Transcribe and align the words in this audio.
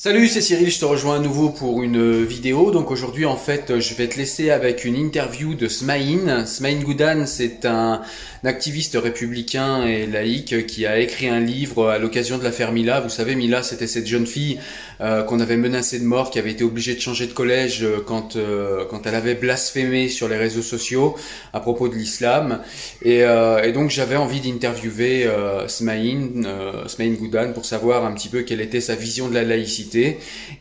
Salut, 0.00 0.28
c'est 0.28 0.40
Cyril, 0.40 0.70
je 0.70 0.78
te 0.78 0.84
rejoins 0.84 1.16
à 1.16 1.18
nouveau 1.18 1.48
pour 1.48 1.82
une 1.82 2.22
vidéo. 2.22 2.70
Donc 2.70 2.92
aujourd'hui, 2.92 3.26
en 3.26 3.36
fait, 3.36 3.80
je 3.80 3.94
vais 3.94 4.06
te 4.06 4.16
laisser 4.16 4.50
avec 4.50 4.84
une 4.84 4.94
interview 4.94 5.56
de 5.56 5.66
Smaïn. 5.66 6.46
Smaïn 6.46 6.84
Goudan, 6.84 7.26
c'est 7.26 7.66
un, 7.66 8.02
activiste 8.44 8.96
républicain 9.00 9.84
et 9.84 10.06
laïque 10.06 10.66
qui 10.66 10.86
a 10.86 10.98
écrit 10.98 11.28
un 11.28 11.40
livre 11.40 11.88
à 11.88 11.98
l'occasion 11.98 12.38
de 12.38 12.44
l'affaire 12.44 12.72
Mila. 12.72 13.00
Vous 13.00 13.08
savez, 13.08 13.34
Mila, 13.34 13.62
c'était 13.62 13.86
cette 13.86 14.06
jeune 14.06 14.26
fille 14.26 14.58
euh, 15.00 15.22
qu'on 15.22 15.40
avait 15.40 15.56
menacée 15.56 15.98
de 15.98 16.04
mort, 16.04 16.30
qui 16.30 16.38
avait 16.38 16.52
été 16.52 16.64
obligée 16.64 16.94
de 16.94 17.00
changer 17.00 17.26
de 17.26 17.32
collège 17.32 17.82
euh, 17.82 17.98
quand, 18.04 18.36
euh, 18.36 18.84
quand 18.88 19.06
elle 19.06 19.14
avait 19.14 19.34
blasphémé 19.34 20.08
sur 20.08 20.28
les 20.28 20.36
réseaux 20.36 20.62
sociaux 20.62 21.16
à 21.52 21.60
propos 21.60 21.88
de 21.88 21.94
l'islam. 21.94 22.60
Et, 23.02 23.18
et, 23.18 23.72
donc 23.72 23.90
j'avais 23.90 24.16
envie 24.16 24.40
d'interviewer 24.40 25.28
Smaïn, 25.66 26.46
Smaïn 26.86 27.14
Goudan, 27.14 27.52
pour 27.52 27.64
savoir 27.64 28.04
un 28.04 28.12
petit 28.12 28.28
peu 28.28 28.42
quelle 28.42 28.60
était 28.60 28.80
sa 28.80 28.94
vision 28.94 29.28
de 29.28 29.34
la 29.34 29.42
laïcité 29.42 29.87
et 29.94 30.18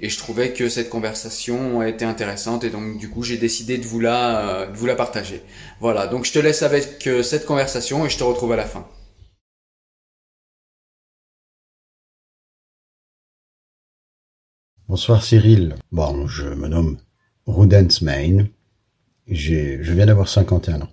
je 0.10 0.18
trouvais 0.18 0.54
que 0.54 0.70
cette 0.70 0.90
conversation 0.90 1.82
était 1.84 2.06
intéressante 2.06 2.64
et 2.64 2.70
donc 2.70 2.98
du 2.98 3.10
coup 3.10 3.24
j'ai 3.24 3.38
décidé 3.38 3.78
de 3.78 3.86
vous 3.86 4.00
la, 4.00 4.50
euh, 4.50 4.72
de 4.72 4.78
vous 4.78 4.86
la 4.86 4.96
partager. 4.96 5.42
Voilà, 5.80 6.08
donc 6.08 6.26
je 6.26 6.32
te 6.32 6.40
laisse 6.40 6.64
avec 6.64 7.08
euh, 7.08 7.24
cette 7.24 7.46
conversation 7.46 8.06
et 8.06 8.10
je 8.10 8.18
te 8.18 8.24
retrouve 8.24 8.52
à 8.54 8.56
la 8.56 8.66
fin. 8.66 8.88
Bonsoir 14.88 15.22
Cyril. 15.22 15.76
Bon, 15.92 16.28
je 16.28 16.46
me 16.46 16.68
nomme 16.68 16.98
Rudens 17.46 18.02
Main. 18.02 18.48
Je 19.28 19.92
viens 19.92 20.06
d'avoir 20.06 20.30
51 20.30 20.82
ans. 20.82 20.90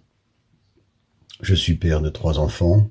Je 1.41 1.55
suis 1.55 1.75
père 1.75 2.01
de 2.01 2.09
trois 2.09 2.39
enfants. 2.39 2.91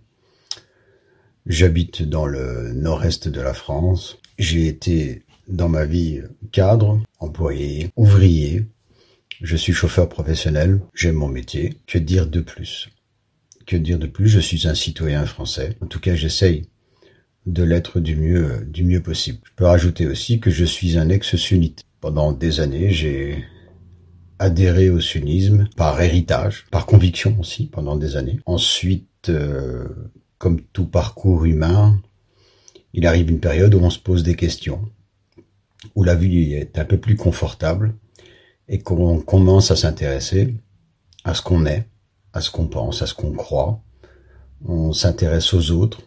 J'habite 1.45 2.03
dans 2.03 2.25
le 2.25 2.71
nord-est 2.71 3.27
de 3.27 3.41
la 3.41 3.53
France. 3.53 4.17
J'ai 4.39 4.67
été 4.67 5.23
dans 5.47 5.69
ma 5.69 5.85
vie 5.85 6.21
cadre, 6.51 7.01
employé, 7.19 7.89
ouvrier. 7.95 8.65
Je 9.41 9.55
suis 9.55 9.73
chauffeur 9.73 10.07
professionnel, 10.09 10.81
j'aime 10.93 11.15
mon 11.15 11.27
métier. 11.27 11.77
Que 11.87 11.97
dire 11.97 12.27
de 12.27 12.41
plus? 12.41 12.89
Que 13.65 13.75
dire 13.75 13.99
de 13.99 14.07
plus? 14.07 14.29
Je 14.29 14.39
suis 14.39 14.67
un 14.67 14.75
citoyen 14.75 15.25
français. 15.25 15.75
En 15.81 15.87
tout 15.87 15.99
cas, 15.99 16.15
j'essaye 16.15 16.63
de 17.45 17.63
l'être 17.63 17.99
du 17.99 18.15
mieux, 18.15 18.65
du 18.65 18.83
mieux 18.83 19.01
possible. 19.01 19.39
Je 19.43 19.51
peux 19.55 19.65
rajouter 19.65 20.07
aussi 20.07 20.39
que 20.39 20.49
je 20.49 20.65
suis 20.65 20.97
un 20.97 21.09
ex-sunnite. 21.09 21.83
Pendant 21.99 22.31
des 22.31 22.59
années, 22.59 22.91
j'ai 22.91 23.43
adhéré 24.39 24.89
au 24.89 24.99
sunnisme 24.99 25.67
par 25.75 26.01
héritage, 26.01 26.65
par 26.71 26.85
conviction 26.85 27.37
aussi, 27.39 27.67
pendant 27.67 27.95
des 27.95 28.15
années. 28.15 28.39
Ensuite, 28.45 29.29
euh, 29.29 29.87
comme 30.37 30.61
tout 30.73 30.85
parcours 30.85 31.45
humain, 31.45 32.01
il 32.93 33.07
arrive 33.07 33.29
une 33.29 33.39
période 33.39 33.73
où 33.73 33.79
on 33.79 33.89
se 33.89 33.99
pose 33.99 34.23
des 34.23 34.35
questions 34.35 34.81
où 35.95 36.03
la 36.03 36.15
vie 36.15 36.53
est 36.53 36.77
un 36.77 36.85
peu 36.85 36.97
plus 36.97 37.15
confortable 37.15 37.95
et 38.67 38.79
qu'on 38.79 39.19
commence 39.19 39.71
à 39.71 39.75
s'intéresser 39.75 40.55
à 41.23 41.33
ce 41.33 41.41
qu'on 41.41 41.65
est, 41.65 41.87
à 42.33 42.41
ce 42.41 42.51
qu'on 42.51 42.67
pense, 42.67 43.01
à 43.01 43.07
ce 43.07 43.13
qu'on 43.13 43.33
croit. 43.33 43.81
On 44.65 44.93
s'intéresse 44.93 45.53
aux 45.53 45.71
autres, 45.71 46.01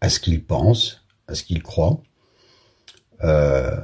à 0.00 0.08
ce 0.08 0.20
qu'ils 0.20 0.44
pensent, 0.44 1.04
à 1.26 1.34
ce 1.34 1.42
qu'ils 1.42 1.62
croient, 1.62 2.00
euh, 3.22 3.76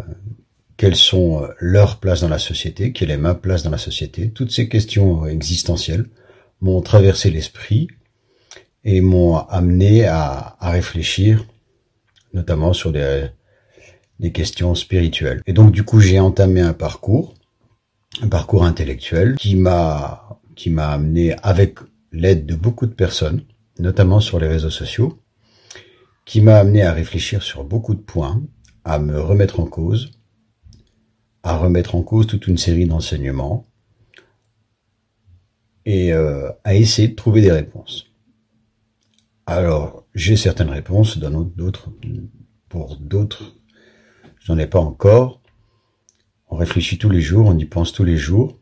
quelles 0.77 0.97
sont 0.97 1.48
leurs 1.59 1.98
places 1.98 2.21
dans 2.21 2.28
la 2.28 2.39
société, 2.39 2.93
quelle 2.93 3.11
est 3.11 3.17
ma 3.17 3.34
place 3.34 3.62
dans 3.62 3.71
la 3.71 3.78
société. 3.78 4.31
Toutes 4.31 4.50
ces 4.50 4.69
questions 4.69 5.27
existentielles 5.27 6.09
m'ont 6.61 6.81
traversé 6.81 7.31
l'esprit 7.31 7.89
et 8.84 9.00
m'ont 9.00 9.37
amené 9.37 10.05
à, 10.05 10.56
à 10.61 10.71
réfléchir, 10.71 11.45
notamment 12.33 12.73
sur 12.73 12.93
des 12.93 13.28
des 14.20 14.33
questions 14.33 14.75
spirituelles. 14.75 15.43
Et 15.47 15.53
donc 15.53 15.72
du 15.72 15.84
coup, 15.84 16.00
j'ai 16.00 16.21
entamé 16.21 16.60
un 16.60 16.72
parcours, 16.72 17.34
un 18.22 18.28
parcours 18.28 18.65
intellectuel 18.65 19.37
qui 19.37 19.56
m'a 19.56 20.41
qui 20.54 20.71
m'a 20.71 20.88
amené 20.88 21.34
avec 21.43 21.78
l'aide 22.12 22.47
de 22.47 22.55
beaucoup 22.55 22.87
de 22.87 22.94
personnes, 22.94 23.43
notamment 23.78 24.21
sur 24.21 24.41
les 24.41 24.49
réseaux 24.49 24.71
sociaux, 24.71 25.19
qui 26.25 26.41
m'a 26.41 26.56
amené 26.56 26.82
à 26.82 26.93
réfléchir 26.93 27.43
sur 27.43 27.62
beaucoup 27.62 27.94
de 27.94 28.00
points, 28.00 28.43
à 28.84 28.99
me 28.99 29.21
remettre 29.21 29.60
en 29.60 29.66
cause, 29.66 30.12
à 31.43 31.56
remettre 31.56 31.94
en 31.94 32.03
cause 32.03 32.26
toute 32.26 32.47
une 32.47 32.56
série 32.56 32.87
d'enseignements 32.87 33.66
et 35.84 36.12
euh, 36.12 36.50
à 36.65 36.75
essayer 36.75 37.09
de 37.09 37.15
trouver 37.15 37.43
des 37.43 37.53
réponses. 37.53 38.06
Alors, 39.47 40.05
j'ai 40.15 40.37
certaines 40.37 40.71
réponses, 40.71 41.19
d'autres, 41.19 41.91
pour 42.69 42.97
d'autres 42.97 43.56
J'en 44.47 44.59
ai 44.59 44.69
pas 44.69 44.79
encore. 44.79 45.41
On 46.51 46.57
réfléchit 46.57 46.99
tous 46.99 47.11
les 47.11 47.21
jours, 47.21 47.47
on 47.47 47.59
y 47.59 47.65
pense 47.65 47.93
tous 47.93 48.05
les 48.05 48.17
jours. 48.17 48.57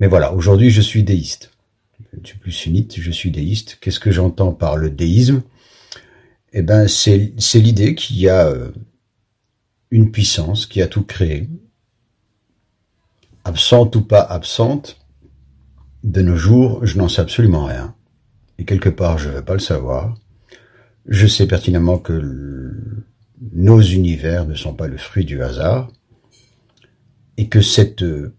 Mais 0.00 0.06
voilà, 0.06 0.32
aujourd'hui 0.32 0.70
je 0.70 0.80
suis 0.80 1.02
déiste. 1.02 1.52
Je 2.22 2.28
suis 2.28 2.38
plus 2.38 2.52
sunnite, 2.52 2.98
je 2.98 3.10
suis 3.10 3.30
déiste. 3.30 3.76
Qu'est-ce 3.78 4.00
que 4.00 4.10
j'entends 4.10 4.54
par 4.54 4.78
le 4.78 4.88
déisme? 4.88 5.42
Eh 6.54 6.62
ben, 6.62 6.88
c'est 6.88 7.60
l'idée 7.60 7.94
qu'il 7.94 8.16
y 8.16 8.30
a 8.30 8.46
euh, 8.46 8.72
une 9.90 10.10
puissance 10.10 10.64
qui 10.64 10.80
a 10.80 10.86
tout 10.86 11.04
créé, 11.04 11.50
absente 13.44 13.96
ou 13.96 14.00
pas 14.00 14.22
absente. 14.22 14.98
De 16.04 16.22
nos 16.22 16.36
jours, 16.36 16.86
je 16.86 16.96
n'en 16.96 17.08
sais 17.08 17.20
absolument 17.20 17.66
rien. 17.66 17.94
Et 18.56 18.64
quelque 18.64 18.88
part, 18.88 19.18
je 19.18 19.28
ne 19.28 19.34
veux 19.34 19.44
pas 19.44 19.52
le 19.52 19.58
savoir. 19.58 20.16
Je 21.04 21.26
sais 21.26 21.46
pertinemment 21.46 21.98
que 21.98 23.04
nos 23.52 23.80
univers 23.80 24.46
ne 24.46 24.54
sont 24.54 24.74
pas 24.74 24.88
le 24.88 24.96
fruit 24.96 25.24
du 25.24 25.42
hasard, 25.42 25.90
et 27.36 27.48
que 27.48 27.60
cette 27.60 28.02
euh, 28.02 28.34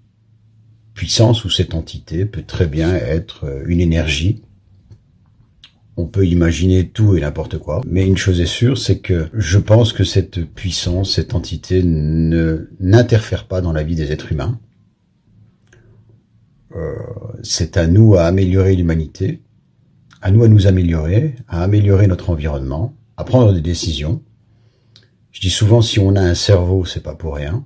puissance 0.93 1.45
ou 1.45 1.49
cette 1.49 1.75
entité 1.75 2.25
peut 2.25 2.43
très 2.43 2.67
bien 2.67 2.93
être 2.95 3.45
euh, 3.45 3.63
une 3.67 3.79
énergie. 3.79 4.41
On 5.95 6.05
peut 6.05 6.25
imaginer 6.25 6.89
tout 6.89 7.15
et 7.15 7.21
n'importe 7.21 7.57
quoi, 7.57 7.81
mais 7.87 8.05
une 8.05 8.17
chose 8.17 8.39
est 8.39 8.45
sûre, 8.45 8.77
c'est 8.77 8.99
que 8.99 9.29
je 9.33 9.57
pense 9.57 9.93
que 9.93 10.03
cette 10.03 10.43
puissance, 10.45 11.15
cette 11.15 11.33
entité 11.33 11.81
ne 11.83 12.69
n'interfère 12.79 13.47
pas 13.47 13.61
dans 13.61 13.73
la 13.73 13.83
vie 13.83 13.95
des 13.95 14.11
êtres 14.11 14.31
humains. 14.31 14.59
Euh, 16.75 16.95
c'est 17.41 17.77
à 17.77 17.87
nous 17.87 18.15
à 18.15 18.23
améliorer 18.23 18.75
l'humanité, 18.75 19.41
à 20.21 20.29
nous 20.29 20.43
à 20.43 20.47
nous 20.47 20.67
améliorer, 20.67 21.35
à 21.47 21.63
améliorer 21.63 22.07
notre 22.07 22.29
environnement, 22.29 22.95
à 23.15 23.23
prendre 23.23 23.53
des 23.53 23.61
décisions, 23.61 24.21
je 25.37 25.41
dis 25.41 25.51
souvent, 25.51 25.83
si 25.83 25.99
on 25.99 26.15
a 26.15 26.21
un 26.21 26.33
cerveau, 26.33 26.83
c'est 26.83 27.03
pas 27.03 27.13
pour 27.13 27.35
rien. 27.35 27.63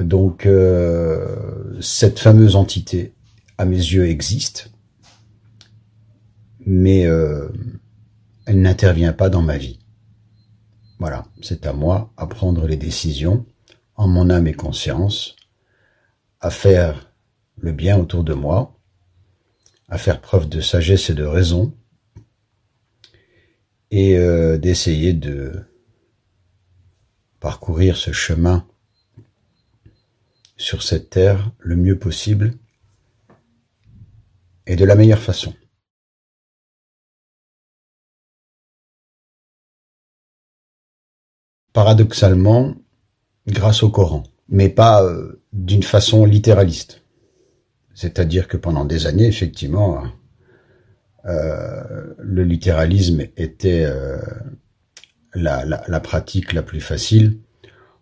Donc, 0.00 0.46
euh, 0.46 1.78
cette 1.82 2.18
fameuse 2.18 2.56
entité, 2.56 3.12
à 3.58 3.66
mes 3.66 3.76
yeux, 3.76 4.08
existe, 4.08 4.70
mais 6.64 7.04
euh, 7.04 7.50
elle 8.46 8.62
n'intervient 8.62 9.12
pas 9.12 9.28
dans 9.28 9.42
ma 9.42 9.58
vie. 9.58 9.78
Voilà, 10.98 11.26
c'est 11.42 11.66
à 11.66 11.74
moi 11.74 12.10
à 12.16 12.26
prendre 12.26 12.66
les 12.66 12.78
décisions 12.78 13.44
en 13.94 14.08
mon 14.08 14.30
âme 14.30 14.46
et 14.46 14.54
conscience, 14.54 15.36
à 16.40 16.48
faire 16.48 17.12
le 17.58 17.72
bien 17.72 17.98
autour 17.98 18.24
de 18.24 18.32
moi, 18.32 18.80
à 19.90 19.98
faire 19.98 20.22
preuve 20.22 20.48
de 20.48 20.62
sagesse 20.62 21.10
et 21.10 21.14
de 21.14 21.24
raison, 21.24 21.74
et 23.90 24.16
euh, 24.16 24.56
d'essayer 24.56 25.12
de 25.12 25.66
parcourir 27.46 27.96
ce 27.96 28.10
chemin 28.10 28.66
sur 30.56 30.82
cette 30.82 31.10
terre 31.10 31.52
le 31.60 31.76
mieux 31.76 31.96
possible 31.96 32.54
et 34.66 34.74
de 34.74 34.84
la 34.84 34.96
meilleure 34.96 35.20
façon. 35.20 35.54
Paradoxalement, 41.72 42.74
grâce 43.46 43.84
au 43.84 43.90
Coran, 43.90 44.24
mais 44.48 44.68
pas 44.68 45.04
euh, 45.04 45.40
d'une 45.52 45.84
façon 45.84 46.24
littéraliste. 46.24 47.04
C'est-à-dire 47.94 48.48
que 48.48 48.56
pendant 48.56 48.84
des 48.84 49.06
années, 49.06 49.28
effectivement, 49.28 50.02
euh, 51.26 52.12
le 52.18 52.42
littéralisme 52.42 53.20
était 53.36 53.84
euh, 53.84 54.18
la, 55.36 56.00
pratique 56.00 56.52
la 56.52 56.62
plus 56.62 56.80
facile. 56.80 57.38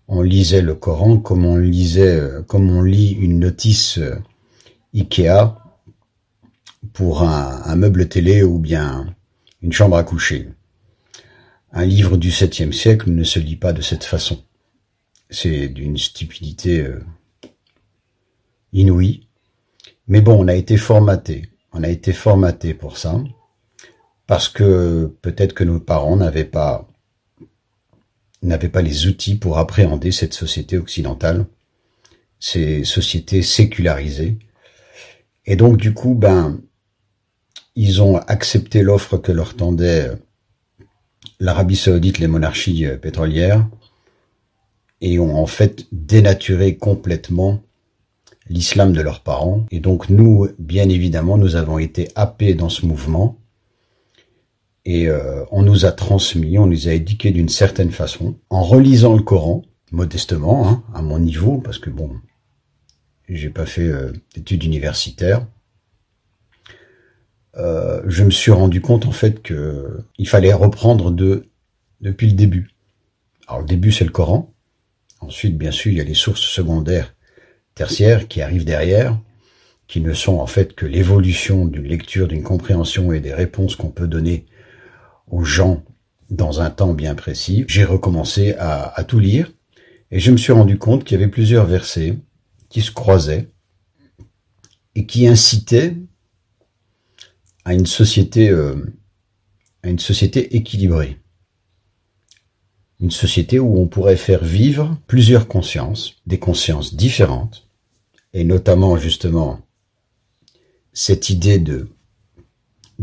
On 0.08 0.22
lisait 0.22 0.62
le 0.62 0.74
Coran 0.74 1.18
comme 1.18 1.44
on 1.44 1.56
lisait, 1.56 2.16
euh, 2.16 2.42
comme 2.42 2.70
on 2.70 2.82
lit 2.82 3.12
une 3.12 3.38
notice 3.38 3.98
euh, 3.98 4.16
Ikea 4.94 5.56
pour 6.92 7.22
un, 7.22 7.74
meuble 7.76 8.08
télé 8.08 8.42
ou 8.42 8.58
bien 8.58 9.14
une 9.62 9.72
chambre 9.72 9.96
à 9.96 10.04
coucher. 10.04 10.48
Un 11.72 11.86
livre 11.86 12.16
du 12.16 12.30
septième 12.30 12.72
siècle 12.72 13.10
ne 13.10 13.24
se 13.24 13.38
lit 13.38 13.56
pas 13.56 13.72
de 13.72 13.82
cette 13.82 14.04
façon. 14.04 14.44
C'est 15.30 15.68
d'une 15.68 15.96
stupidité 15.96 16.82
euh, 16.82 17.02
inouïe. 18.72 19.26
Mais 20.06 20.20
bon, 20.20 20.44
on 20.44 20.48
a 20.48 20.54
été 20.54 20.76
formaté. 20.76 21.48
On 21.72 21.82
a 21.82 21.88
été 21.88 22.12
formaté 22.12 22.74
pour 22.74 22.98
ça. 22.98 23.18
Parce 24.26 24.48
que 24.48 25.12
peut-être 25.22 25.54
que 25.54 25.64
nos 25.64 25.80
parents 25.80 26.16
n'avaient 26.16 26.44
pas 26.44 26.86
n'avait 28.44 28.68
pas 28.68 28.82
les 28.82 29.06
outils 29.06 29.36
pour 29.36 29.58
appréhender 29.58 30.12
cette 30.12 30.34
société 30.34 30.78
occidentale, 30.78 31.46
ces 32.38 32.84
sociétés 32.84 33.42
sécularisées. 33.42 34.38
Et 35.46 35.56
donc 35.56 35.76
du 35.76 35.94
coup, 35.94 36.14
ben, 36.14 36.60
ils 37.76 38.02
ont 38.02 38.18
accepté 38.18 38.82
l'offre 38.82 39.18
que 39.18 39.32
leur 39.32 39.54
tendait 39.54 40.10
l'Arabie 41.40 41.76
saoudite, 41.76 42.18
les 42.18 42.26
monarchies 42.26 42.86
euh, 42.86 42.96
pétrolières, 42.96 43.66
et 45.00 45.18
ont 45.18 45.36
en 45.36 45.46
fait 45.46 45.86
dénaturé 45.92 46.76
complètement 46.76 47.62
l'islam 48.48 48.92
de 48.92 49.00
leurs 49.00 49.22
parents. 49.22 49.66
Et 49.70 49.80
donc 49.80 50.08
nous, 50.08 50.48
bien 50.58 50.88
évidemment, 50.88 51.36
nous 51.36 51.56
avons 51.56 51.78
été 51.78 52.08
happés 52.14 52.54
dans 52.54 52.68
ce 52.68 52.86
mouvement 52.86 53.36
et 54.84 55.08
euh, 55.08 55.44
on 55.50 55.62
nous 55.62 55.86
a 55.86 55.92
transmis, 55.92 56.58
on 56.58 56.66
nous 56.66 56.88
a 56.88 56.92
éduqués 56.92 57.30
d'une 57.30 57.48
certaine 57.48 57.90
façon, 57.90 58.36
en 58.50 58.62
relisant 58.62 59.16
le 59.16 59.22
Coran, 59.22 59.62
modestement, 59.92 60.68
hein, 60.68 60.84
à 60.94 61.02
mon 61.02 61.18
niveau, 61.18 61.58
parce 61.58 61.78
que 61.78 61.90
bon, 61.90 62.10
j'ai 63.28 63.50
pas 63.50 63.66
fait 63.66 63.88
euh, 63.88 64.12
d'études 64.34 64.64
universitaires. 64.64 65.46
Euh, 67.56 68.02
je 68.06 68.24
me 68.24 68.30
suis 68.30 68.50
rendu 68.50 68.80
compte 68.80 69.06
en 69.06 69.12
fait 69.12 69.40
que 69.40 70.00
il 70.18 70.28
fallait 70.28 70.52
reprendre 70.52 71.12
de 71.12 71.48
depuis 72.00 72.26
le 72.26 72.32
début. 72.32 72.70
Alors 73.46 73.60
le 73.60 73.68
début 73.68 73.92
c'est 73.92 74.04
le 74.04 74.10
Coran. 74.10 74.52
Ensuite, 75.20 75.56
bien 75.56 75.70
sûr, 75.70 75.90
il 75.90 75.98
y 75.98 76.00
a 76.00 76.04
les 76.04 76.14
sources 76.14 76.42
secondaires, 76.42 77.14
tertiaires 77.74 78.28
qui 78.28 78.42
arrivent 78.42 78.66
derrière, 78.66 79.18
qui 79.86 80.00
ne 80.00 80.12
sont 80.12 80.38
en 80.38 80.46
fait 80.46 80.74
que 80.74 80.84
l'évolution 80.84 81.64
d'une 81.64 81.86
lecture, 81.86 82.28
d'une 82.28 82.42
compréhension 82.42 83.12
et 83.12 83.20
des 83.20 83.32
réponses 83.32 83.76
qu'on 83.76 83.90
peut 83.90 84.08
donner 84.08 84.44
aux 85.34 85.42
gens 85.42 85.82
dans 86.30 86.60
un 86.60 86.70
temps 86.70 86.94
bien 86.94 87.16
précis, 87.16 87.64
j'ai 87.66 87.84
recommencé 87.84 88.54
à, 88.54 89.04
tout 89.06 89.18
lire 89.18 89.52
et 90.12 90.20
je 90.20 90.30
me 90.30 90.36
suis 90.36 90.52
rendu 90.52 90.78
compte 90.78 91.02
qu'il 91.02 91.18
y 91.18 91.22
avait 91.22 91.30
plusieurs 91.30 91.66
versets 91.66 92.16
qui 92.68 92.82
se 92.82 92.92
croisaient 92.92 93.48
et 94.94 95.06
qui 95.06 95.26
incitaient 95.26 95.96
à 97.64 97.74
une 97.74 97.86
société, 97.86 98.48
euh, 98.48 98.76
équilibrée. 99.82 101.18
Une 103.00 103.10
société 103.10 103.58
où 103.58 103.76
on 103.80 103.88
pourrait 103.88 104.16
faire 104.16 104.44
vivre 104.44 104.96
plusieurs 105.08 105.48
consciences, 105.48 106.14
des 106.26 106.38
consciences 106.38 106.94
différentes, 106.94 107.68
et 108.32 108.44
notamment 108.44 108.96
justement 108.98 109.60
cette 110.92 111.28
idée 111.28 111.58
de 111.58 111.88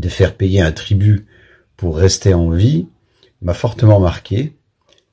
faire 0.08 0.34
payer 0.34 0.62
un 0.62 0.72
tribut 0.72 1.26
pour 1.82 1.96
rester 1.96 2.32
en 2.32 2.48
vie 2.48 2.86
m'a 3.40 3.54
fortement 3.54 3.98
marqué 3.98 4.56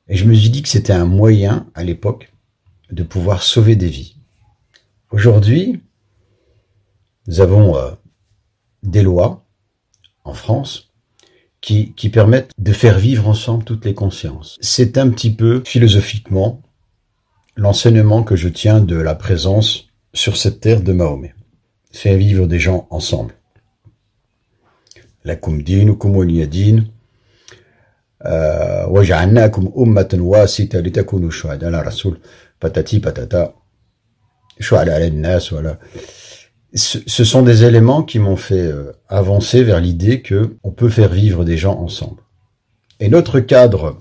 et 0.07 0.15
je 0.15 0.25
me 0.25 0.35
suis 0.35 0.51
dit 0.51 0.61
que 0.61 0.69
c'était 0.69 0.93
un 0.93 1.05
moyen 1.05 1.65
à 1.73 1.83
l'époque 1.83 2.31
de 2.91 3.01
pouvoir 3.01 3.41
sauver 3.41 3.75
des 3.75 3.87
vies. 3.87 4.17
Aujourd'hui, 5.09 5.81
nous 7.25 7.41
avons 7.41 7.75
euh, 7.75 7.89
des 8.83 9.01
lois 9.01 9.47
en 10.23 10.35
France 10.35 10.91
qui, 11.59 11.93
qui 11.93 12.09
permettent 12.09 12.51
de 12.59 12.71
faire 12.71 12.99
vivre 12.99 13.27
ensemble 13.27 13.63
toutes 13.63 13.85
les 13.85 13.95
consciences. 13.95 14.59
C'est 14.61 14.99
un 14.99 15.09
petit 15.09 15.33
peu 15.33 15.63
philosophiquement 15.65 16.61
l'enseignement 17.55 18.21
que 18.21 18.35
je 18.35 18.47
tiens 18.47 18.79
de 18.79 18.95
la 18.95 19.15
présence 19.15 19.87
sur 20.13 20.37
cette 20.37 20.59
terre 20.59 20.83
de 20.83 20.93
Mahomet. 20.93 21.33
Faire 21.91 22.15
vivre 22.15 22.45
des 22.45 22.59
gens 22.59 22.85
ensemble 22.91 23.38
lakum 25.24 25.62
dinukum 25.62 26.16
waliyadin 26.16 26.84
وجعلناكم 28.88 29.72
أمة 29.78 30.18
واسطة 30.20 30.78
لتكونوا 30.78 31.30
شهداء 31.30 31.68
على 31.68 31.80
الرسول 31.80 32.18
patati 32.60 33.00
patata 33.00 33.54
voilà 34.60 35.78
ce 36.76 37.24
sont 37.24 37.42
des 37.42 37.64
éléments 37.64 38.02
qui 38.02 38.18
m'ont 38.18 38.36
fait 38.36 38.66
euh, 38.66 38.92
avancer 39.08 39.62
vers 39.62 39.80
l'idée 39.80 40.22
que 40.22 40.56
on 40.64 40.72
peut 40.72 40.88
faire 40.88 41.12
vivre 41.12 41.44
des 41.44 41.56
gens 41.56 41.78
ensemble 41.78 42.22
et 42.98 43.08
notre 43.08 43.38
cadre 43.40 44.00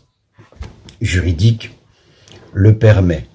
juridique 1.01 1.77
le 2.53 2.77
permet 2.77 3.27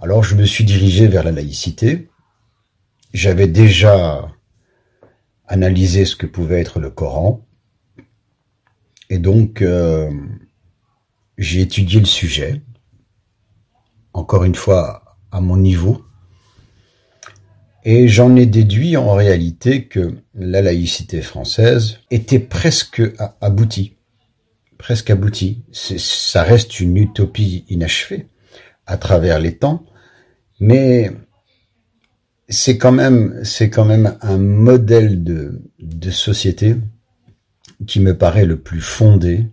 alors 0.00 0.22
je 0.22 0.34
me 0.34 0.44
suis 0.44 0.64
dirigé 0.64 1.08
vers 1.08 1.24
la 1.24 1.32
laïcité 1.32 2.08
j'avais 3.12 3.48
déjà 3.48 4.30
analyser 5.47 6.05
ce 6.05 6.15
que 6.15 6.25
pouvait 6.25 6.61
être 6.61 6.79
le 6.79 6.89
Coran. 6.89 7.45
Et 9.09 9.19
donc, 9.19 9.61
euh, 9.61 10.11
j'ai 11.37 11.61
étudié 11.61 11.99
le 11.99 12.05
sujet, 12.05 12.61
encore 14.13 14.43
une 14.43 14.55
fois 14.55 15.17
à 15.31 15.41
mon 15.41 15.57
niveau, 15.57 16.05
et 17.87 18.07
j'en 18.07 18.35
ai 18.35 18.47
déduit 18.47 18.97
en 18.97 19.13
réalité 19.13 19.85
que 19.85 20.17
la 20.33 20.63
laïcité 20.63 21.21
française 21.21 21.99
était 22.09 22.39
presque 22.39 23.03
aboutie, 23.41 23.97
presque 24.79 25.11
aboutie. 25.11 25.63
Ça 25.71 26.41
reste 26.41 26.79
une 26.79 26.97
utopie 26.97 27.63
inachevée 27.69 28.27
à 28.87 28.97
travers 28.97 29.39
les 29.39 29.57
temps, 29.57 29.85
mais 30.59 31.11
c'est 32.49 32.77
quand 32.77 32.91
même, 32.91 33.41
c'est 33.43 33.69
quand 33.69 33.85
même 33.85 34.17
un 34.21 34.37
modèle 34.37 35.23
de, 35.23 35.61
de 35.79 36.11
société 36.11 36.75
qui 37.87 37.99
me 37.99 38.17
paraît 38.17 38.45
le 38.45 38.59
plus 38.59 38.81
fondé, 38.81 39.47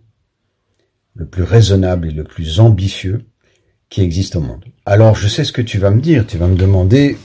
le 1.14 1.26
plus 1.26 1.42
raisonnable 1.42 2.08
et 2.08 2.12
le 2.12 2.24
plus 2.24 2.60
ambitieux 2.60 3.24
qui 3.88 4.00
existe 4.00 4.36
au 4.36 4.40
monde. 4.40 4.64
Alors, 4.86 5.16
je 5.16 5.28
sais 5.28 5.44
ce 5.44 5.52
que 5.52 5.62
tu 5.62 5.78
vas 5.78 5.90
me 5.90 6.00
dire. 6.00 6.26
Tu 6.26 6.38
vas 6.38 6.46
me 6.46 6.56
demander 6.56 7.18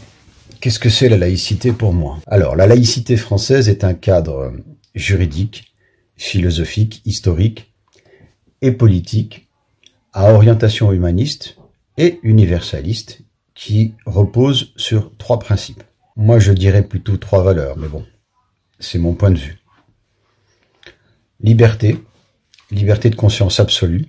qu'est-ce 0.60 0.80
que 0.80 0.90
c'est 0.90 1.10
la 1.10 1.18
laïcité 1.18 1.72
pour 1.72 1.94
moi? 1.94 2.20
Alors, 2.28 2.56
la 2.56 2.68
laïcité 2.68 3.16
française 3.16 3.70
est 3.70 3.84
un 3.84 3.94
cadre 3.94 4.54
juridique, 4.96 5.74
philosophique, 6.16 7.02
historique 7.06 7.74
et 8.62 8.72
politique 8.72 9.50
à 10.14 10.34
orientation 10.34 10.92
humaniste 10.92 11.58
et 11.98 12.20
universaliste 12.24 13.22
qui 13.58 13.96
repose 14.06 14.72
sur 14.78 15.18
trois 15.18 15.40
principes. 15.40 15.84
Moi, 16.16 16.38
je 16.38 16.54
dirais 16.54 16.84
plutôt 16.84 17.18
trois 17.18 17.44
valeurs, 17.44 17.76
mais 17.76 17.88
bon, 17.88 18.06
c'est 18.80 19.00
mon 19.00 19.16
point 19.16 19.32
de 19.32 19.40
vue. 19.40 19.58
Liberté, 21.42 22.00
liberté 22.70 23.10
de 23.10 23.16
conscience 23.16 23.60
absolue, 23.60 24.06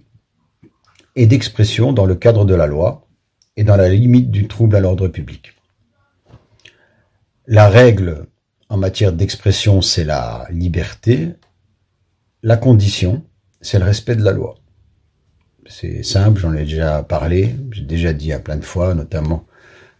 et 1.17 1.27
d'expression 1.27 1.93
dans 1.93 2.05
le 2.05 2.15
cadre 2.15 2.45
de 2.45 2.55
la 2.55 2.67
loi 2.67 3.09
et 3.57 3.65
dans 3.65 3.77
la 3.77 3.89
limite 3.89 4.31
du 4.31 4.47
trouble 4.47 4.77
à 4.77 4.81
l'ordre 4.81 5.09
public. 5.09 5.55
La 7.47 7.69
règle 7.69 8.27
en 8.69 8.77
matière 8.77 9.15
d'expression, 9.15 9.81
c'est 9.81 10.05
la 10.05 10.47
liberté. 10.51 11.35
La 12.43 12.59
condition, 12.59 13.25
c'est 13.63 13.79
le 13.79 13.87
respect 13.87 14.15
de 14.15 14.23
la 14.23 14.33
loi. 14.33 14.57
C'est 15.67 16.03
simple, 16.03 16.41
j'en 16.41 16.55
ai 16.55 16.65
déjà 16.65 17.03
parlé, 17.03 17.57
j'ai 17.73 17.83
déjà 17.83 18.13
dit 18.13 18.33
à 18.33 18.39
plein 18.39 18.57
de 18.57 18.65
fois, 18.65 18.95
notamment 18.95 19.48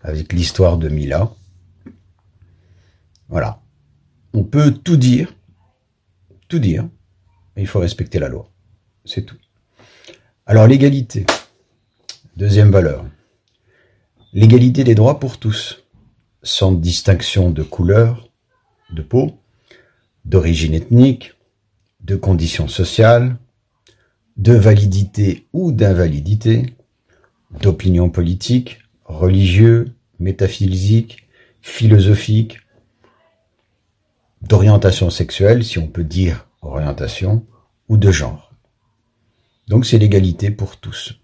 avec 0.03 0.33
l'histoire 0.33 0.79
de 0.79 0.89
Mila. 0.89 1.33
Voilà. 3.29 3.61
On 4.33 4.45
peut 4.45 4.73
tout 4.73 4.97
dire, 4.97 5.35
tout 6.49 6.59
dire, 6.59 6.89
mais 7.57 7.63
il 7.63 7.69
faut 7.69 7.81
respecter 7.81 8.19
la 8.19 8.29
loi. 8.29 8.51
C'est 9.05 9.25
tout. 9.25 9.37
Alors 10.47 10.67
l'égalité, 10.67 11.27
deuxième 12.37 12.71
valeur. 12.71 13.05
L'égalité 14.33 14.85
des 14.85 14.95
droits 14.95 15.19
pour 15.19 15.39
tous, 15.39 15.83
sans 16.43 16.73
distinction 16.73 17.51
de 17.51 17.63
couleur, 17.63 18.31
de 18.91 19.03
peau, 19.03 19.39
d'origine 20.25 20.75
ethnique, 20.75 21.33
de 22.01 22.17
conditions 22.17 22.69
sociales, 22.69 23.37
de 24.37 24.53
validité 24.53 25.47
ou 25.53 25.73
d'invalidité, 25.73 26.77
d'opinion 27.61 28.09
politique, 28.09 28.79
religieux, 29.09 29.95
métaphysique, 30.21 31.29
philosophique, 31.61 32.61
d'orientation 34.43 35.11
sexuelle, 35.11 35.65
si 35.65 35.79
on 35.79 35.89
peut 35.89 36.05
dire 36.05 36.47
orientation, 36.63 37.45
ou 37.89 37.97
de 37.97 38.13
genre. 38.13 38.53
Donc 39.67 39.87
c'est 39.87 39.99
l'égalité 39.99 40.51
pour 40.51 40.77
tous. 40.77 41.19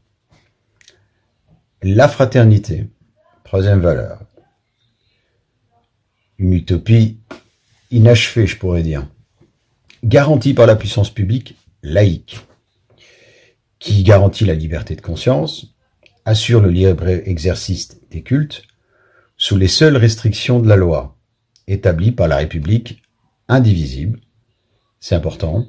La 1.83 2.09
fraternité, 2.09 2.89
troisième 3.45 3.81
valeur. 3.81 4.21
Une 6.39 6.53
utopie 6.53 7.19
inachevée, 7.91 8.47
je 8.47 8.57
pourrais 8.57 8.83
dire. 8.83 9.07
Garantie 10.03 10.55
par 10.55 10.67
la 10.67 10.77
puissance 10.77 11.11
publique 11.11 11.57
laïque 11.83 12.41
qui 13.79 14.03
garantit 14.03 14.47
la 14.47 14.55
liberté 14.55 14.97
de 14.97 15.03
conscience, 15.03 15.74
assure 16.25 16.61
le 16.61 16.71
libre 16.71 17.09
exercice 17.09 18.01
des 18.11 18.23
cultes, 18.23 18.63
sous 19.37 19.57
les 19.57 19.69
seules 19.69 19.97
restrictions 19.97 20.61
de 20.61 20.69
la 20.69 20.77
loi, 20.77 21.17
établie 21.67 22.13
par 22.13 22.29
la 22.29 22.37
République 22.37 23.03
indivisible, 23.49 24.21
c'est 25.01 25.15
important, 25.15 25.67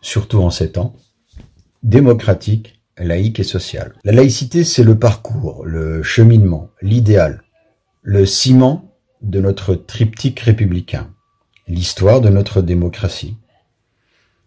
surtout 0.00 0.38
en 0.38 0.50
ces 0.50 0.72
temps, 0.72 0.96
démocratique, 1.82 2.80
laïque 2.98 3.40
et 3.40 3.44
sociale. 3.44 3.94
La 4.04 4.12
laïcité, 4.12 4.64
c'est 4.64 4.82
le 4.82 4.98
parcours, 4.98 5.64
le 5.64 6.02
cheminement, 6.02 6.70
l'idéal, 6.82 7.42
le 8.02 8.26
ciment 8.26 8.94
de 9.22 9.40
notre 9.40 9.74
triptyque 9.74 10.40
républicain, 10.40 11.14
l'histoire 11.68 12.20
de 12.20 12.28
notre 12.28 12.62
démocratie, 12.62 13.36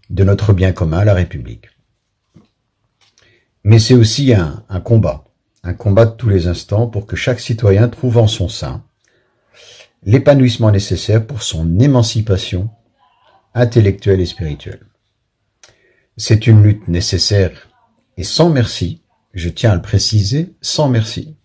de 0.09 0.23
notre 0.23 0.53
bien 0.53 0.73
commun, 0.73 1.03
la 1.03 1.13
République. 1.13 1.67
Mais 3.65 3.79
c'est 3.79 3.93
aussi 3.93 4.33
un, 4.33 4.63
combat, 4.83 5.23
un 5.63 5.73
combat 5.73 6.05
de 6.05 6.15
tous 6.15 6.27
les 6.27 6.47
instants 6.47 6.87
pour 6.87 7.05
que 7.05 7.15
chaque 7.15 7.39
citoyen 7.39 7.87
trouve 7.87 8.17
en 8.17 8.27
son 8.27 8.49
sein 8.49 8.83
l'épanouissement 10.05 10.69
nécessaire 10.69 11.25
pour 11.25 11.43
son 11.43 11.79
émancipation 11.79 12.69
intellectuelle 13.53 14.19
et 14.19 14.25
spirituelle. 14.25 14.85
C'est 16.17 16.45
une 16.45 16.61
lutte 16.61 16.89
nécessaire 16.89 17.69
et 18.17 18.23
sans 18.23 18.49
merci, 18.49 19.01
je 19.33 19.47
tiens 19.47 19.71
à 19.71 19.75
le 19.75 19.81
préciser, 19.81 20.55
sans 20.61 20.89
merci, 20.89 21.37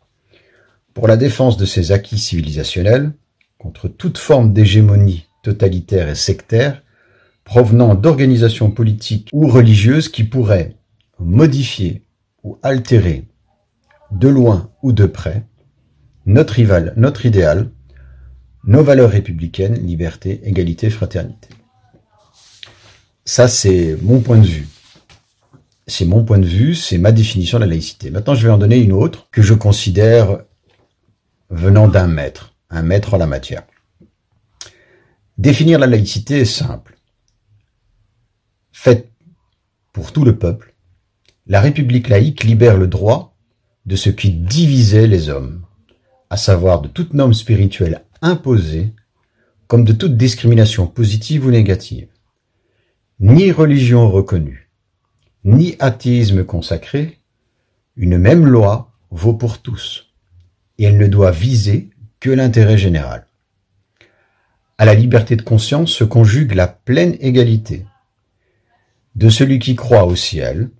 pour 0.92 1.06
la 1.06 1.16
défense 1.16 1.56
de 1.56 1.66
ses 1.66 1.92
acquis 1.92 2.18
civilisationnels 2.18 3.12
contre 3.58 3.86
toute 3.86 4.18
forme 4.18 4.52
d'hégémonie 4.52 5.26
totalitaire 5.44 6.08
et 6.08 6.16
sectaire 6.16 6.82
provenant 7.44 7.94
d'organisations 7.94 8.72
politiques 8.72 9.28
ou 9.32 9.46
religieuses 9.46 10.08
qui 10.08 10.24
pourraient 10.24 10.74
modifier 11.20 12.02
ou 12.42 12.58
altérer 12.62 13.28
de 14.10 14.28
loin 14.28 14.70
ou 14.82 14.92
de 14.92 15.06
près, 15.06 15.44
notre 16.26 16.54
rival, 16.54 16.92
notre 16.96 17.26
idéal, 17.26 17.70
nos 18.64 18.82
valeurs 18.82 19.10
républicaines, 19.10 19.74
liberté, 19.74 20.40
égalité, 20.44 20.90
fraternité. 20.90 21.48
Ça, 23.24 23.48
c'est 23.48 23.96
mon 24.02 24.20
point 24.20 24.38
de 24.38 24.46
vue. 24.46 24.68
C'est 25.86 26.04
mon 26.04 26.24
point 26.24 26.38
de 26.38 26.46
vue, 26.46 26.74
c'est 26.74 26.98
ma 26.98 27.12
définition 27.12 27.58
de 27.58 27.64
la 27.64 27.70
laïcité. 27.70 28.10
Maintenant, 28.10 28.34
je 28.34 28.46
vais 28.46 28.52
en 28.52 28.58
donner 28.58 28.78
une 28.78 28.92
autre 28.92 29.28
que 29.30 29.42
je 29.42 29.54
considère 29.54 30.44
venant 31.50 31.88
d'un 31.88 32.06
maître, 32.06 32.54
un 32.68 32.82
maître 32.82 33.14
en 33.14 33.18
la 33.18 33.26
matière. 33.26 33.62
Définir 35.38 35.78
la 35.78 35.86
laïcité 35.86 36.40
est 36.40 36.44
simple. 36.44 36.98
Faite 38.72 39.10
pour 39.92 40.12
tout 40.12 40.24
le 40.24 40.36
peuple, 40.36 40.74
la 41.48 41.62
République 41.62 42.08
laïque 42.08 42.44
libère 42.44 42.76
le 42.76 42.86
droit 42.86 43.34
de 43.86 43.96
ce 43.96 44.10
qui 44.10 44.30
divisait 44.30 45.06
les 45.06 45.30
hommes, 45.30 45.62
à 46.28 46.36
savoir 46.36 46.82
de 46.82 46.88
toute 46.88 47.14
norme 47.14 47.32
spirituelle 47.32 48.04
imposée, 48.20 48.92
comme 49.66 49.84
de 49.84 49.94
toute 49.94 50.18
discrimination 50.18 50.86
positive 50.86 51.46
ou 51.46 51.50
négative. 51.50 52.08
Ni 53.18 53.50
religion 53.50 54.10
reconnue, 54.10 54.70
ni 55.44 55.74
athéisme 55.78 56.44
consacré, 56.44 57.18
une 57.96 58.18
même 58.18 58.46
loi 58.46 58.92
vaut 59.10 59.34
pour 59.34 59.62
tous, 59.62 60.12
et 60.76 60.84
elle 60.84 60.98
ne 60.98 61.06
doit 61.06 61.30
viser 61.30 61.90
que 62.20 62.30
l'intérêt 62.30 62.76
général. 62.76 63.26
À 64.76 64.84
la 64.84 64.94
liberté 64.94 65.34
de 65.34 65.42
conscience 65.42 65.92
se 65.92 66.04
conjugue 66.04 66.54
la 66.54 66.68
pleine 66.68 67.16
égalité 67.20 67.86
de 69.16 69.30
celui 69.30 69.58
qui 69.58 69.74
croit 69.74 70.04
au 70.04 70.14
ciel 70.14 70.70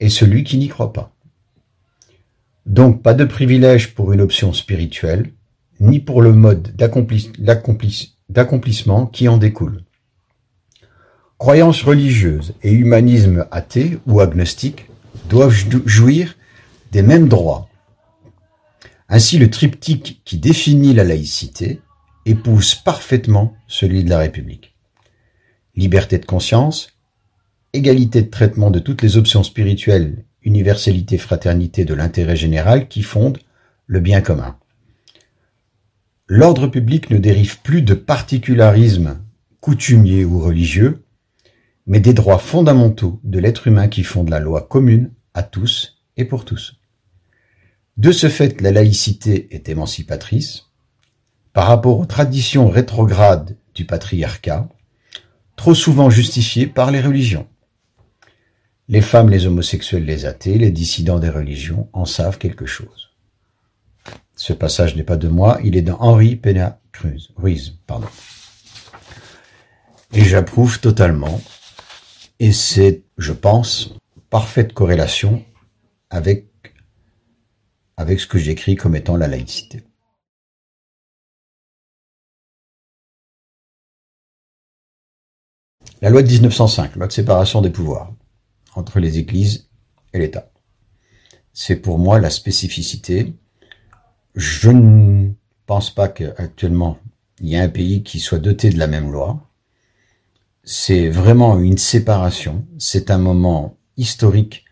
et 0.00 0.08
celui 0.08 0.44
qui 0.44 0.58
n'y 0.58 0.68
croit 0.68 0.92
pas. 0.92 1.12
Donc 2.66 3.02
pas 3.02 3.14
de 3.14 3.24
privilège 3.24 3.94
pour 3.94 4.12
une 4.12 4.20
option 4.20 4.52
spirituelle, 4.52 5.32
ni 5.80 6.00
pour 6.00 6.22
le 6.22 6.32
mode 6.32 6.74
d'accomplissement 6.76 9.06
qui 9.06 9.28
en 9.28 9.36
découle. 9.36 9.82
Croyances 11.38 11.82
religieuses 11.82 12.54
et 12.62 12.72
humanisme 12.72 13.46
athée 13.50 13.98
ou 14.06 14.20
agnostique 14.20 14.86
doivent 15.28 15.54
jouir 15.84 16.36
des 16.92 17.02
mêmes 17.02 17.28
droits. 17.28 17.68
Ainsi 19.08 19.38
le 19.38 19.50
triptyque 19.50 20.22
qui 20.24 20.38
définit 20.38 20.94
la 20.94 21.04
laïcité 21.04 21.80
épouse 22.24 22.74
parfaitement 22.74 23.54
celui 23.68 24.02
de 24.02 24.10
la 24.10 24.18
République. 24.18 24.74
Liberté 25.76 26.18
de 26.18 26.24
conscience, 26.24 26.95
égalité 27.76 28.22
de 28.22 28.30
traitement 28.30 28.70
de 28.70 28.78
toutes 28.78 29.02
les 29.02 29.16
options 29.16 29.42
spirituelles 29.42 30.24
universalité, 30.46 31.18
fraternité 31.18 31.84
de 31.84 31.92
l'intérêt 31.92 32.36
général 32.36 32.88
qui 32.88 33.02
fondent 33.02 33.40
le 33.86 34.00
bien 34.00 34.20
commun. 34.20 34.56
L'ordre 36.28 36.68
public 36.68 37.10
ne 37.10 37.18
dérive 37.18 37.60
plus 37.60 37.82
de 37.82 37.94
particularisme 37.94 39.18
coutumier 39.60 40.24
ou 40.24 40.38
religieux, 40.38 41.04
mais 41.86 42.00
des 42.00 42.14
droits 42.14 42.38
fondamentaux 42.38 43.20
de 43.24 43.40
l'être 43.40 43.66
humain 43.66 43.88
qui 43.88 44.04
fondent 44.04 44.30
la 44.30 44.40
loi 44.40 44.62
commune 44.62 45.10
à 45.34 45.42
tous 45.42 46.00
et 46.16 46.24
pour 46.24 46.44
tous. 46.44 46.76
De 47.96 48.12
ce 48.12 48.28
fait, 48.28 48.60
la 48.60 48.70
laïcité 48.70 49.48
est 49.50 49.68
émancipatrice 49.68 50.66
par 51.52 51.66
rapport 51.66 51.98
aux 51.98 52.06
traditions 52.06 52.68
rétrogrades 52.68 53.56
du 53.74 53.84
patriarcat, 53.84 54.68
trop 55.56 55.74
souvent 55.74 56.10
justifiées 56.10 56.66
par 56.66 56.90
les 56.90 57.00
religions. 57.00 57.48
Les 58.88 59.00
femmes, 59.00 59.30
les 59.30 59.46
homosexuels, 59.46 60.04
les 60.04 60.26
athées, 60.26 60.58
les 60.58 60.70
dissidents 60.70 61.18
des 61.18 61.28
religions 61.28 61.88
en 61.92 62.04
savent 62.04 62.38
quelque 62.38 62.66
chose. 62.66 63.10
Ce 64.36 64.52
passage 64.52 64.94
n'est 64.94 65.02
pas 65.02 65.16
de 65.16 65.28
moi, 65.28 65.58
il 65.64 65.76
est 65.76 65.82
dans 65.82 65.98
Henri 65.98 66.36
Pena 66.36 66.78
Cruz, 66.92 67.32
Ruiz, 67.36 67.78
pardon. 67.86 68.06
Et 70.12 70.22
j'approuve 70.22 70.80
totalement. 70.80 71.40
Et 72.38 72.52
c'est, 72.52 73.02
je 73.18 73.32
pense, 73.32 73.94
parfaite 74.30 74.72
corrélation 74.72 75.44
avec, 76.10 76.46
avec 77.96 78.20
ce 78.20 78.26
que 78.28 78.38
j'écris 78.38 78.76
comme 78.76 78.94
étant 78.94 79.16
la 79.16 79.26
laïcité. 79.26 79.82
La 86.02 86.10
loi 86.10 86.22
de 86.22 86.28
1905, 86.28 86.94
loi 86.94 87.06
de 87.08 87.12
séparation 87.12 87.62
des 87.62 87.70
pouvoirs 87.70 88.12
entre 88.76 89.00
les 89.00 89.18
églises 89.18 89.68
et 90.12 90.18
l'État. 90.18 90.50
C'est 91.52 91.76
pour 91.76 91.98
moi 91.98 92.20
la 92.20 92.30
spécificité. 92.30 93.34
Je 94.34 94.70
ne 94.70 95.30
pense 95.66 95.90
pas 95.90 96.08
qu'actuellement 96.08 96.98
il 97.40 97.48
y 97.48 97.54
ait 97.54 97.60
un 97.60 97.68
pays 97.68 98.02
qui 98.02 98.20
soit 98.20 98.38
doté 98.38 98.70
de 98.70 98.78
la 98.78 98.86
même 98.86 99.10
loi. 99.10 99.42
C'est 100.64 101.08
vraiment 101.08 101.58
une 101.58 101.78
séparation. 101.78 102.66
C'est 102.78 103.10
un 103.10 103.18
moment 103.18 103.78
historique 103.96 104.64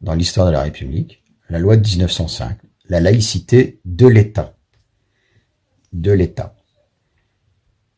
dans 0.00 0.14
l'histoire 0.14 0.46
de 0.46 0.52
la 0.52 0.62
République. 0.62 1.22
La 1.48 1.58
loi 1.58 1.76
de 1.76 1.86
1905, 1.86 2.58
la 2.88 3.00
laïcité 3.00 3.80
de 3.84 4.06
l'État. 4.06 4.54
De 5.92 6.12
l'État. 6.12 6.54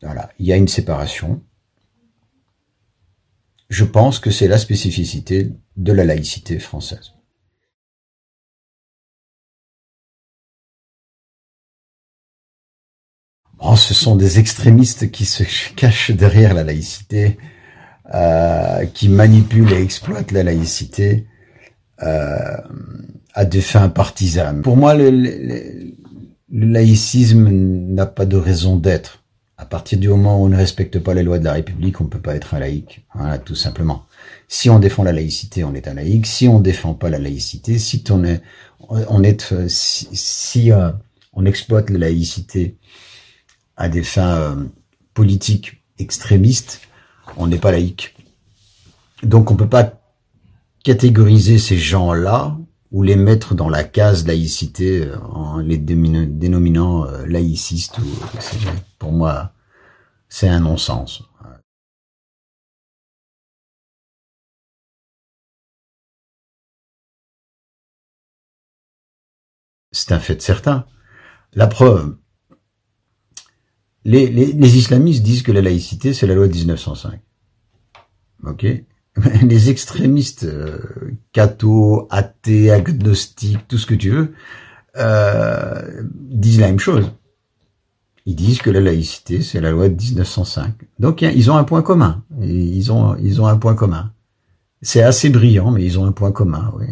Voilà. 0.01 0.31
Il 0.39 0.45
y 0.45 0.53
a 0.53 0.57
une 0.57 0.67
séparation 0.67 1.43
je 3.71 3.85
pense 3.85 4.19
que 4.19 4.31
c'est 4.31 4.49
la 4.49 4.57
spécificité 4.57 5.49
de 5.77 5.93
la 5.93 6.03
laïcité 6.03 6.59
française. 6.59 7.13
ce 13.77 13.93
sont 13.93 14.17
des 14.17 14.37
extrémistes 14.39 15.11
qui 15.11 15.23
se 15.23 15.43
cachent 15.75 16.11
derrière 16.11 16.53
la 16.53 16.65
laïcité, 16.65 17.37
euh, 18.13 18.85
qui 18.87 19.07
manipulent 19.07 19.71
et 19.71 19.81
exploitent 19.81 20.33
la 20.33 20.43
laïcité 20.43 21.25
euh, 22.03 22.57
à 23.33 23.45
des 23.45 23.61
fins 23.61 23.87
partisanes. 23.87 24.63
Pour 24.63 24.75
moi, 24.75 24.95
le 24.95 25.93
laïcisme 26.49 27.47
n'a 27.49 28.05
pas 28.05 28.25
de 28.25 28.35
raison 28.35 28.75
d'être 28.75 29.20
à 29.61 29.65
partir 29.65 29.99
du 29.99 30.09
moment 30.09 30.41
où 30.41 30.45
on 30.45 30.49
ne 30.49 30.57
respecte 30.57 30.97
pas 30.97 31.13
les 31.13 31.21
lois 31.21 31.37
de 31.37 31.43
la 31.43 31.53
République, 31.53 32.01
on 32.01 32.05
ne 32.05 32.09
peut 32.09 32.19
pas 32.19 32.35
être 32.35 32.55
un 32.55 32.59
laïc. 32.59 33.05
Voilà, 33.13 33.37
tout 33.37 33.53
simplement. 33.53 34.07
Si 34.47 34.71
on 34.71 34.79
défend 34.79 35.03
la 35.03 35.11
laïcité, 35.11 35.63
on 35.63 35.75
est 35.75 35.87
un 35.87 35.93
laïc. 35.93 36.25
Si 36.25 36.47
on 36.47 36.59
défend 36.59 36.95
pas 36.95 37.11
la 37.11 37.19
laïcité, 37.19 37.77
si 37.77 38.03
on 38.09 38.23
est, 38.23 38.41
on 38.89 39.21
est, 39.21 39.53
si, 39.67 40.71
euh, 40.71 40.89
on 41.33 41.45
exploite 41.45 41.91
la 41.91 41.99
laïcité 41.99 42.75
à 43.77 43.87
des 43.87 44.01
fins 44.01 44.35
euh, 44.35 44.55
politiques 45.13 45.83
extrémistes, 45.99 46.81
on 47.37 47.45
n'est 47.45 47.59
pas 47.59 47.71
laïc. 47.71 48.15
Donc 49.21 49.51
on 49.51 49.55
peut 49.55 49.69
pas 49.69 50.01
catégoriser 50.83 51.59
ces 51.59 51.77
gens-là 51.77 52.57
ou 52.91 53.03
les 53.03 53.15
mettre 53.15 53.55
dans 53.55 53.69
la 53.69 53.83
case 53.83 54.27
laïcité 54.27 55.05
euh, 55.07 55.17
en 55.19 55.57
les 55.57 55.77
dénominant 55.77 57.05
euh, 57.05 57.25
laïcistes 57.25 57.97
ou 57.99 58.05
pour 58.99 59.11
moi 59.11 59.53
c'est 60.29 60.47
un 60.47 60.61
non-sens. 60.61 61.23
C'est 69.91 70.13
un 70.13 70.19
fait 70.19 70.41
certain. 70.41 70.85
La 71.53 71.67
preuve, 71.67 72.17
les, 74.05 74.27
les, 74.27 74.77
islamistes 74.77 75.21
disent 75.21 75.43
que 75.43 75.51
la 75.51 75.61
laïcité, 75.61 76.13
c'est 76.13 76.27
la 76.27 76.35
loi 76.35 76.47
de 76.47 76.53
1905. 76.53 77.21
Ok? 78.45 78.65
les 79.43 79.69
extrémistes 79.69 80.43
euh, 80.43 80.79
catho, 81.33 82.07
athées, 82.09 82.71
agnostiques, 82.71 83.67
tout 83.67 83.77
ce 83.77 83.85
que 83.85 83.95
tu 83.95 84.09
veux, 84.09 84.33
euh, 84.97 86.03
disent 86.13 86.59
la 86.59 86.67
même 86.67 86.79
chose. 86.79 87.11
Ils 88.25 88.35
disent 88.35 88.61
que 88.61 88.69
la 88.69 88.79
laïcité, 88.79 89.41
c'est 89.41 89.59
la 89.59 89.71
loi 89.71 89.89
de 89.89 89.95
1905. 89.95 90.73
Donc 90.99 91.21
ils 91.23 91.49
ont 91.49 91.55
un 91.55 91.63
point 91.63 91.81
commun. 91.81 92.23
Ils 92.41 92.91
ont, 92.91 93.15
ils 93.17 93.41
ont 93.41 93.47
un 93.47 93.57
point 93.57 93.75
commun. 93.75 94.13
C'est 94.81 95.01
assez 95.01 95.29
brillant, 95.29 95.71
mais 95.71 95.83
ils 95.83 95.99
ont 95.99 96.05
un 96.05 96.11
point 96.11 96.31
commun. 96.31 96.71
Oui. 96.77 96.85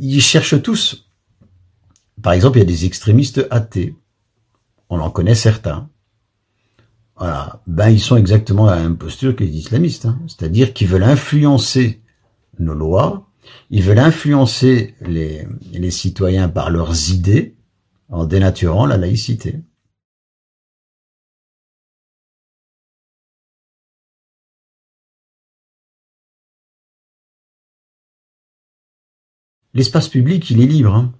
Ils 0.00 0.22
cherchent 0.22 0.60
tous. 0.62 1.06
Par 2.22 2.32
exemple, 2.32 2.58
il 2.58 2.60
y 2.60 2.64
a 2.64 2.66
des 2.66 2.86
extrémistes 2.86 3.46
athées. 3.50 3.94
On 4.88 4.98
en 5.00 5.10
connaît 5.10 5.34
certains. 5.34 5.88
Voilà. 7.16 7.62
Ben, 7.66 7.90
ils 7.90 8.00
sont 8.00 8.16
exactement 8.16 8.66
à 8.66 8.76
la 8.76 8.82
même 8.82 8.96
posture 8.98 9.36
que 9.36 9.44
les 9.44 9.56
islamistes. 9.56 10.06
Hein. 10.06 10.20
C'est-à-dire 10.26 10.72
qu'ils 10.72 10.88
veulent 10.88 11.04
influencer 11.04 12.02
nos 12.58 12.74
lois, 12.74 13.28
ils 13.70 13.82
veulent 13.82 13.98
influencer 13.98 14.94
les, 15.00 15.46
les 15.72 15.90
citoyens 15.90 16.48
par 16.48 16.70
leurs 16.70 17.10
idées 17.10 17.56
en 18.08 18.24
dénaturant 18.24 18.86
la 18.86 18.96
laïcité. 18.96 19.60
L'espace 29.74 30.08
public, 30.08 30.48
il 30.50 30.62
est 30.62 30.66
libre. 30.66 30.94
Hein. 30.94 31.12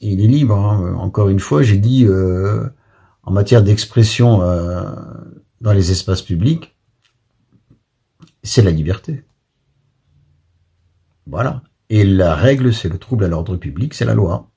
Il 0.00 0.20
est 0.20 0.26
libre. 0.26 0.56
Hein. 0.56 0.94
Encore 0.96 1.28
une 1.28 1.38
fois, 1.38 1.62
j'ai 1.62 1.78
dit 1.78 2.04
euh, 2.06 2.68
en 3.22 3.32
matière 3.32 3.62
d'expression 3.62 4.42
euh, 4.42 4.84
dans 5.60 5.72
les 5.72 5.90
espaces 5.90 6.22
publics, 6.22 6.76
c'est 8.42 8.62
la 8.62 8.70
liberté. 8.70 9.24
Voilà. 11.26 11.62
Et 11.88 12.04
la 12.04 12.34
règle, 12.34 12.72
c'est 12.72 12.88
le 12.88 12.98
trouble 12.98 13.24
à 13.24 13.28
l'ordre 13.28 13.56
public, 13.56 13.94
c'est 13.94 14.04
la 14.04 14.14
loi. 14.14 14.50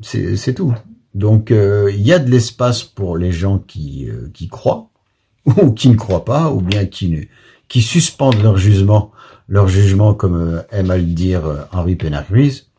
C'est 0.00 0.54
tout. 0.54 0.74
Donc, 1.14 1.50
euh, 1.50 1.90
il 1.92 2.00
y 2.00 2.12
a 2.12 2.18
de 2.18 2.30
l'espace 2.30 2.82
pour 2.82 3.18
les 3.18 3.32
gens 3.32 3.58
qui, 3.58 4.08
qui 4.32 4.48
croient, 4.48 4.90
ou 5.44 5.72
qui 5.72 5.88
ne 5.88 5.96
croient 5.96 6.24
pas, 6.24 6.50
ou 6.50 6.60
bien 6.60 6.86
qui, 6.86 7.28
suspendent 7.68 8.42
leur 8.42 8.56
jugement 8.56 9.12
leur 9.50 9.66
jugement, 9.66 10.14
comme 10.14 10.36
euh, 10.36 10.62
aime 10.70 10.90
à 10.90 10.96
le 10.96 11.02
dire 11.02 11.44
euh, 11.44 11.58
Henri 11.72 11.96
Pénard-Ruiz, 11.96 12.70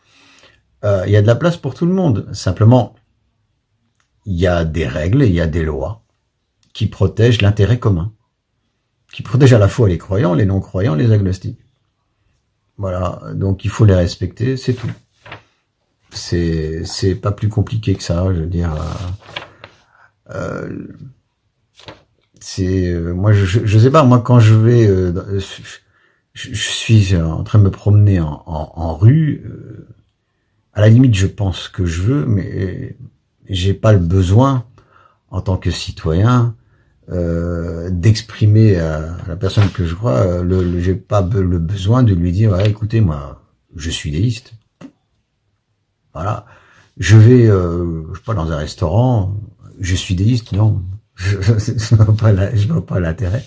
euh, 0.83 1.03
il 1.05 1.11
y 1.11 1.17
a 1.17 1.21
de 1.21 1.27
la 1.27 1.35
place 1.35 1.57
pour 1.57 1.75
tout 1.75 1.85
le 1.85 1.93
monde. 1.93 2.27
Simplement, 2.31 2.95
il 4.25 4.35
y 4.35 4.47
a 4.47 4.65
des 4.65 4.87
règles, 4.87 5.23
il 5.23 5.33
y 5.33 5.41
a 5.41 5.47
des 5.47 5.63
lois 5.63 6.03
qui 6.73 6.87
protègent 6.87 7.41
l'intérêt 7.41 7.79
commun, 7.79 8.13
qui 9.11 9.23
protègent 9.23 9.53
à 9.53 9.59
la 9.59 9.67
fois 9.67 9.89
les 9.89 9.97
croyants, 9.97 10.33
les 10.33 10.45
non-croyants, 10.45 10.95
les 10.95 11.11
agnostiques. 11.11 11.59
Voilà, 12.77 13.21
donc 13.33 13.65
il 13.65 13.69
faut 13.69 13.85
les 13.85 13.95
respecter, 13.95 14.57
c'est 14.57 14.73
tout. 14.73 14.91
C'est 16.11 16.83
c'est 16.85 17.15
pas 17.15 17.31
plus 17.31 17.49
compliqué 17.49 17.95
que 17.95 18.03
ça, 18.03 18.25
je 18.33 18.41
veux 18.41 18.47
dire. 18.47 18.73
Euh, 20.29 20.87
c'est 22.39 22.93
moi 22.93 23.33
je, 23.33 23.45
je, 23.45 23.79
sais 23.79 23.91
pas 23.91 24.03
moi 24.03 24.19
quand 24.19 24.39
je 24.39 24.55
vais 24.55 24.87
je, 26.33 26.53
suis 26.53 27.15
en 27.15 27.43
train 27.43 27.59
de 27.59 27.63
me 27.65 27.71
promener 27.71 28.19
en, 28.19 28.43
en, 28.45 28.95
rue, 28.95 29.43
euh, 29.45 29.87
à 30.73 30.81
la 30.81 30.89
limite, 30.89 31.15
je 31.15 31.27
pense 31.27 31.67
que 31.67 31.85
je 31.85 32.01
veux, 32.01 32.25
mais 32.25 32.95
j'ai 33.51 33.73
pas 33.73 33.93
le 33.93 33.99
besoin, 33.99 34.65
en 35.29 35.41
tant 35.41 35.57
que 35.57 35.71
citoyen, 35.71 36.55
euh, 37.09 37.89
d'exprimer 37.91 38.77
à 38.77 39.17
la 39.27 39.35
personne 39.35 39.69
que 39.69 39.85
je 39.85 39.93
crois, 39.93 40.19
euh, 40.19 40.43
le, 40.43 40.79
j'ai 40.79 40.95
pas 40.95 41.21
le 41.21 41.59
besoin 41.59 42.03
de 42.03 42.13
lui 42.13 42.31
dire, 42.31 42.59
écoutez, 42.61 43.01
moi, 43.01 43.43
je 43.75 43.89
suis 43.89 44.11
déiste. 44.11 44.53
Voilà. 46.13 46.45
Je 46.97 47.17
vais, 47.17 47.47
euh, 47.47 48.03
je 48.11 48.17
sais 48.17 48.25
pas, 48.25 48.33
dans 48.33 48.51
un 48.51 48.57
restaurant, 48.57 49.35
je 49.79 49.95
suis 49.95 50.15
déiste, 50.15 50.51
non. 50.53 50.81
Je, 51.15 51.37
je, 51.41 51.73
je 51.77 52.67
vois 52.67 52.85
pas 52.85 52.99
l'intérêt 52.99 53.45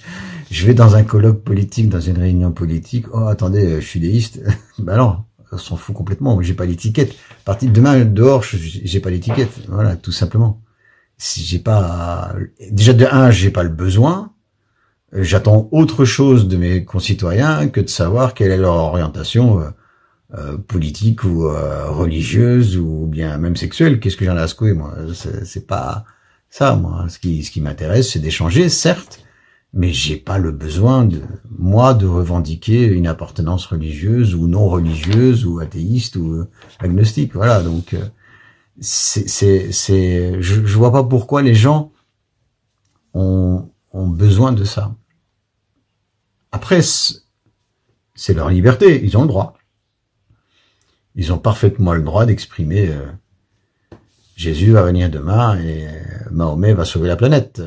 je 0.54 0.66
vais 0.66 0.74
dans 0.74 0.94
un 0.94 1.02
colloque 1.02 1.42
politique, 1.42 1.88
dans 1.88 2.00
une 2.00 2.18
réunion 2.18 2.52
politique, 2.52 3.06
oh 3.12 3.26
attendez, 3.26 3.80
je 3.80 3.86
suis 3.86 3.98
déiste. 3.98 4.40
ben 4.78 4.96
non, 4.96 5.24
on 5.33 5.33
s'en 5.58 5.76
fout 5.76 5.94
complètement, 5.94 6.40
j'ai 6.42 6.54
pas 6.54 6.66
l'étiquette. 6.66 7.14
Partir 7.44 7.70
demain 7.70 8.04
dehors, 8.04 8.42
j'ai 8.44 9.00
pas 9.00 9.10
l'étiquette. 9.10 9.52
Voilà, 9.68 9.96
tout 9.96 10.12
simplement. 10.12 10.60
Si 11.16 11.42
j'ai 11.42 11.58
pas 11.58 12.34
déjà 12.70 12.92
de 12.92 13.06
un, 13.10 13.30
j'ai 13.30 13.50
pas 13.50 13.62
le 13.62 13.68
besoin. 13.68 14.32
Euh, 15.14 15.22
j'attends 15.22 15.68
autre 15.70 16.04
chose 16.04 16.48
de 16.48 16.56
mes 16.56 16.84
concitoyens 16.84 17.68
que 17.68 17.80
de 17.80 17.88
savoir 17.88 18.34
quelle 18.34 18.50
est 18.50 18.56
leur 18.56 18.74
orientation 18.74 19.62
euh, 20.34 20.56
politique 20.58 21.24
ou 21.24 21.48
religieuse 21.48 22.76
ou 22.76 23.06
bien 23.06 23.38
même 23.38 23.56
sexuelle. 23.56 24.00
Qu'est-ce 24.00 24.16
que 24.16 24.24
j'en 24.24 24.36
ai 24.36 24.40
à 24.40 24.48
secouer 24.48 24.72
moi? 24.72 24.94
C'est 25.44 25.66
pas 25.66 26.04
ça 26.50 26.74
moi. 26.74 27.06
Ce 27.08 27.18
qui 27.18 27.44
ce 27.44 27.50
qui 27.50 27.60
m'intéresse, 27.60 28.12
c'est 28.12 28.18
d'échanger, 28.18 28.68
certes, 28.68 29.23
mais 29.74 29.92
j'ai 29.92 30.16
pas 30.16 30.38
le 30.38 30.52
besoin 30.52 31.04
de 31.04 31.20
moi 31.50 31.94
de 31.94 32.06
revendiquer 32.06 32.86
une 32.86 33.08
appartenance 33.08 33.66
religieuse 33.66 34.36
ou 34.36 34.46
non 34.46 34.68
religieuse 34.68 35.44
ou 35.44 35.58
athéiste 35.58 36.14
ou 36.14 36.32
euh, 36.32 36.48
agnostique. 36.78 37.34
Voilà 37.34 37.60
donc 37.60 37.92
euh, 37.92 38.06
c'est 38.80 39.28
c'est 39.28 39.72
c'est 39.72 40.40
je, 40.40 40.64
je 40.64 40.78
vois 40.78 40.92
pas 40.92 41.02
pourquoi 41.02 41.42
les 41.42 41.56
gens 41.56 41.92
ont 43.14 43.68
ont 43.92 44.06
besoin 44.06 44.52
de 44.52 44.62
ça. 44.64 44.94
Après 46.52 46.80
c'est 46.82 48.34
leur 48.34 48.50
liberté 48.50 49.04
ils 49.04 49.18
ont 49.18 49.22
le 49.22 49.28
droit. 49.28 49.54
Ils 51.16 51.32
ont 51.32 51.38
parfaitement 51.38 51.94
le 51.94 52.02
droit 52.02 52.26
d'exprimer 52.26 52.90
euh, 52.90 53.10
Jésus 54.36 54.70
va 54.70 54.82
venir 54.82 55.10
demain 55.10 55.58
et 55.58 55.88
Mahomet 56.30 56.74
va 56.74 56.84
sauver 56.84 57.08
la 57.08 57.16
planète 57.16 57.60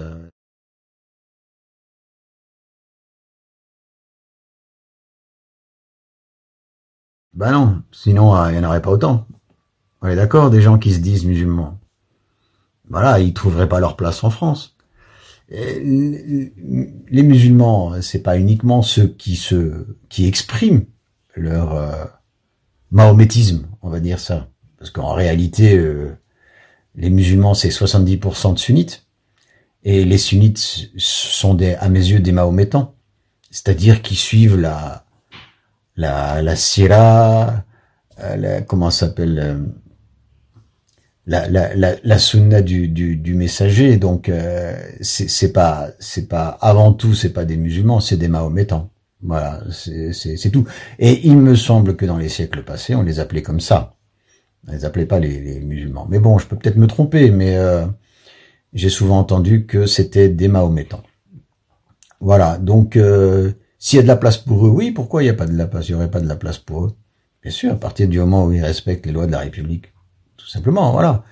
Ben 7.37 7.51
non, 7.51 7.83
sinon 7.91 8.35
euh, 8.35 8.49
il 8.49 8.57
n'y 8.57 8.65
en 8.65 8.67
aurait 8.67 8.81
pas 8.81 8.89
autant. 8.89 9.27
On 10.01 10.07
est 10.07 10.15
d'accord, 10.15 10.49
des 10.49 10.61
gens 10.61 10.79
qui 10.79 10.91
se 10.91 10.99
disent 10.99 11.23
musulmans. 11.23 11.79
Voilà, 12.89 13.19
ils 13.19 13.33
trouveraient 13.33 13.69
pas 13.69 13.79
leur 13.79 13.95
place 13.95 14.23
en 14.23 14.31
France. 14.31 14.75
les 15.49 16.51
musulmans, 17.11 18.01
c'est 18.01 18.23
pas 18.23 18.39
uniquement 18.39 18.81
ceux 18.81 19.07
qui 19.07 19.35
se 19.35 19.85
qui 20.09 20.25
expriment 20.25 20.85
leur 21.35 21.75
euh, 21.75 22.05
mahométisme, 22.89 23.67
on 23.83 23.89
va 23.89 23.99
dire 23.99 24.19
ça, 24.19 24.49
parce 24.79 24.89
qu'en 24.89 25.13
réalité, 25.13 25.77
euh, 25.77 26.17
les 26.95 27.11
musulmans 27.11 27.53
c'est 27.53 27.69
70% 27.69 28.55
de 28.55 28.59
sunnites 28.59 29.05
et 29.83 30.05
les 30.05 30.17
sunnites 30.17 30.89
sont 30.97 31.53
des, 31.53 31.75
à 31.75 31.87
mes 31.87 31.99
yeux 31.99 32.19
des 32.19 32.31
mahométans, 32.31 32.95
c'est-à-dire 33.51 34.01
qui 34.01 34.15
suivent 34.15 34.57
la 34.57 35.06
la, 35.97 36.41
la 36.41 36.55
sira, 36.55 37.63
euh, 38.19 38.61
comment 38.61 38.91
s'appelle 38.91 39.39
euh, 39.39 39.57
la, 41.25 41.49
la, 41.49 41.75
la, 41.75 41.95
la, 42.03 42.17
sunna 42.17 42.61
du, 42.61 42.87
du, 42.87 43.17
du 43.17 43.33
messager. 43.33 43.97
Donc 43.97 44.29
euh, 44.29 44.77
c'est 45.01 45.51
pas 45.51 45.89
c'est 45.99 46.27
pas 46.27 46.57
avant 46.61 46.93
tout 46.93 47.13
c'est 47.13 47.33
pas 47.33 47.45
des 47.45 47.57
musulmans, 47.57 47.99
c'est 47.99 48.17
des 48.17 48.29
mahométans. 48.29 48.89
Voilà, 49.23 49.63
c'est 49.71 50.51
tout. 50.51 50.67
Et 50.99 51.27
il 51.27 51.37
me 51.37 51.55
semble 51.55 51.95
que 51.95 52.05
dans 52.05 52.19
les 52.19 52.29
siècles 52.29 52.63
passés, 52.63 52.93
on 52.93 53.01
les 53.01 53.19
appelait 53.19 53.41
comme 53.41 53.59
ça. 53.59 53.95
On 54.67 54.71
les 54.71 54.85
appelait 54.85 55.07
pas 55.07 55.19
les, 55.19 55.39
les 55.41 55.59
musulmans. 55.59 56.05
Mais 56.07 56.19
bon, 56.19 56.37
je 56.37 56.45
peux 56.45 56.55
peut-être 56.55 56.75
me 56.75 56.85
tromper, 56.85 57.31
mais 57.31 57.57
j'ai 58.73 58.89
souvent 58.89 59.17
entendu 59.17 59.65
que 59.65 59.87
c'était 59.87 60.29
des 60.29 60.47
mahométans. 60.47 61.01
Voilà, 62.19 62.59
donc 62.59 62.95
s'il 63.79 63.97
y 63.97 63.99
a 63.99 64.03
de 64.03 64.07
la 64.07 64.15
place 64.15 64.37
pour 64.37 64.65
eux, 64.65 64.69
oui, 64.69 64.91
pourquoi 64.91 65.21
il 65.21 65.25
n'y 65.25 65.31
a 65.31 65.35
pas 65.35 65.45
de 65.45 65.57
la 65.57 65.67
place? 65.67 65.87
Il 65.87 65.91
n'y 65.91 65.95
aurait 65.97 66.11
pas 66.11 66.19
de 66.19 66.27
la 66.27 66.35
place 66.35 66.57
pour 66.57 66.85
eux. 66.85 66.95
Bien 67.43 67.51
sûr, 67.51 67.71
à 67.71 67.75
partir 67.75 68.07
du 68.07 68.19
moment 68.19 68.45
où 68.45 68.51
ils 68.51 68.63
respectent 68.63 69.05
les 69.05 69.11
lois 69.11 69.27
de 69.27 69.31
la 69.31 69.39
République. 69.39 69.93
Tout 70.37 70.47
simplement, 70.47 70.91
voilà. 70.91 71.23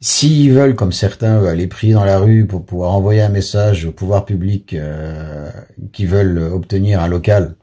S'ils 0.00 0.52
veulent, 0.52 0.74
comme 0.74 0.92
certains, 0.92 1.44
aller 1.44 1.66
prier 1.66 1.92
dans 1.92 2.04
la 2.04 2.18
rue 2.18 2.46
pour 2.46 2.64
pouvoir 2.64 2.92
envoyer 2.92 3.20
un 3.20 3.28
message 3.28 3.84
au 3.84 3.92
pouvoir 3.92 4.24
public 4.24 4.72
euh, 4.72 5.50
qui 5.92 6.06
veulent 6.06 6.38
obtenir 6.38 7.00
un 7.00 7.08
local, 7.08 7.56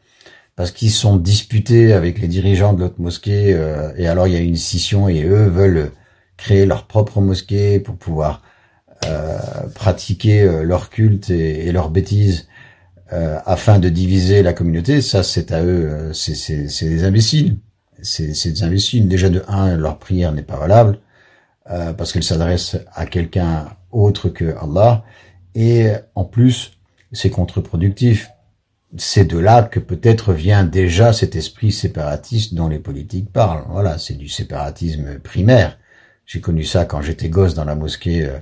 parce 0.55 0.71
qu'ils 0.71 0.91
sont 0.91 1.17
disputés 1.17 1.93
avec 1.93 2.19
les 2.19 2.27
dirigeants 2.27 2.73
de 2.73 2.81
l'autre 2.81 2.99
mosquée, 3.01 3.53
euh, 3.55 3.91
et 3.97 4.07
alors 4.07 4.27
il 4.27 4.33
y 4.33 4.38
a 4.38 4.39
une 4.39 4.55
scission 4.55 5.10
et 5.10 5.23
eux 5.23 5.47
veulent 5.47 5.91
créer 6.38 6.67
leur 6.67 6.86
propre 6.86 7.21
mosquée 7.21 7.79
pour 7.79 7.95
pouvoir 7.95 8.43
euh, 9.05 9.39
pratiquer 9.73 10.43
euh, 10.43 10.63
leur 10.63 10.91
culte 10.91 11.31
et, 11.31 11.67
et 11.67 11.71
leurs 11.71 11.89
bêtises 11.89 12.47
euh, 13.13 13.39
afin 13.46 13.80
de 13.80 13.89
diviser 13.89 14.43
la 14.43 14.54
communauté, 14.54 15.02
ça 15.02 15.24
c'est 15.24 15.52
à 15.52 15.63
eux, 15.63 15.89
euh, 15.89 16.13
c'est 16.13 16.89
des 16.89 17.04
imbéciles. 17.04 17.58
C'est 18.04 18.52
des 18.52 18.63
imbéciles. 18.63 19.08
Déjà 19.08 19.30
de 19.30 19.43
un, 19.48 19.76
leur 19.76 19.98
prière 19.98 20.32
n'est 20.32 20.43
pas 20.43 20.58
valable 20.58 21.00
euh, 21.72 21.93
parce 21.93 22.13
qu'elle 22.13 22.24
s'adresse 22.24 22.78
à 22.93 23.06
quelqu'un 23.06 23.70
autre 23.91 24.30
que 24.30 24.56
Allah, 24.62 25.04
et 25.56 25.91
en 26.13 26.26
plus 26.26 26.74
c'est 27.12 27.30
contre-productif 27.30 28.30
c'est 28.96 29.26
de 29.26 29.38
là 29.38 29.63
que 29.63 29.80
peut-être 29.80 30.34
vient 30.34 30.63
déjà 30.63 31.12
cet 31.12 31.36
esprit 31.36 31.72
séparatiste 31.72 32.54
dont 32.54 32.70
les 32.70 32.80
politiques 32.80 33.32
parlent. 33.32 33.65
Voilà, 33.70 33.98
c'est 33.98 34.13
du 34.13 34.30
séparatisme 34.30 35.20
primaire. 35.20 35.78
J'ai 36.26 36.39
connu 36.39 36.63
ça 36.63 36.86
quand 36.86 37.02
j'étais 37.02 37.30
gosse 37.30 37.54
dans 37.54 37.65
la 37.65 37.76
mosquée 37.76 38.26
euh, 38.26 38.39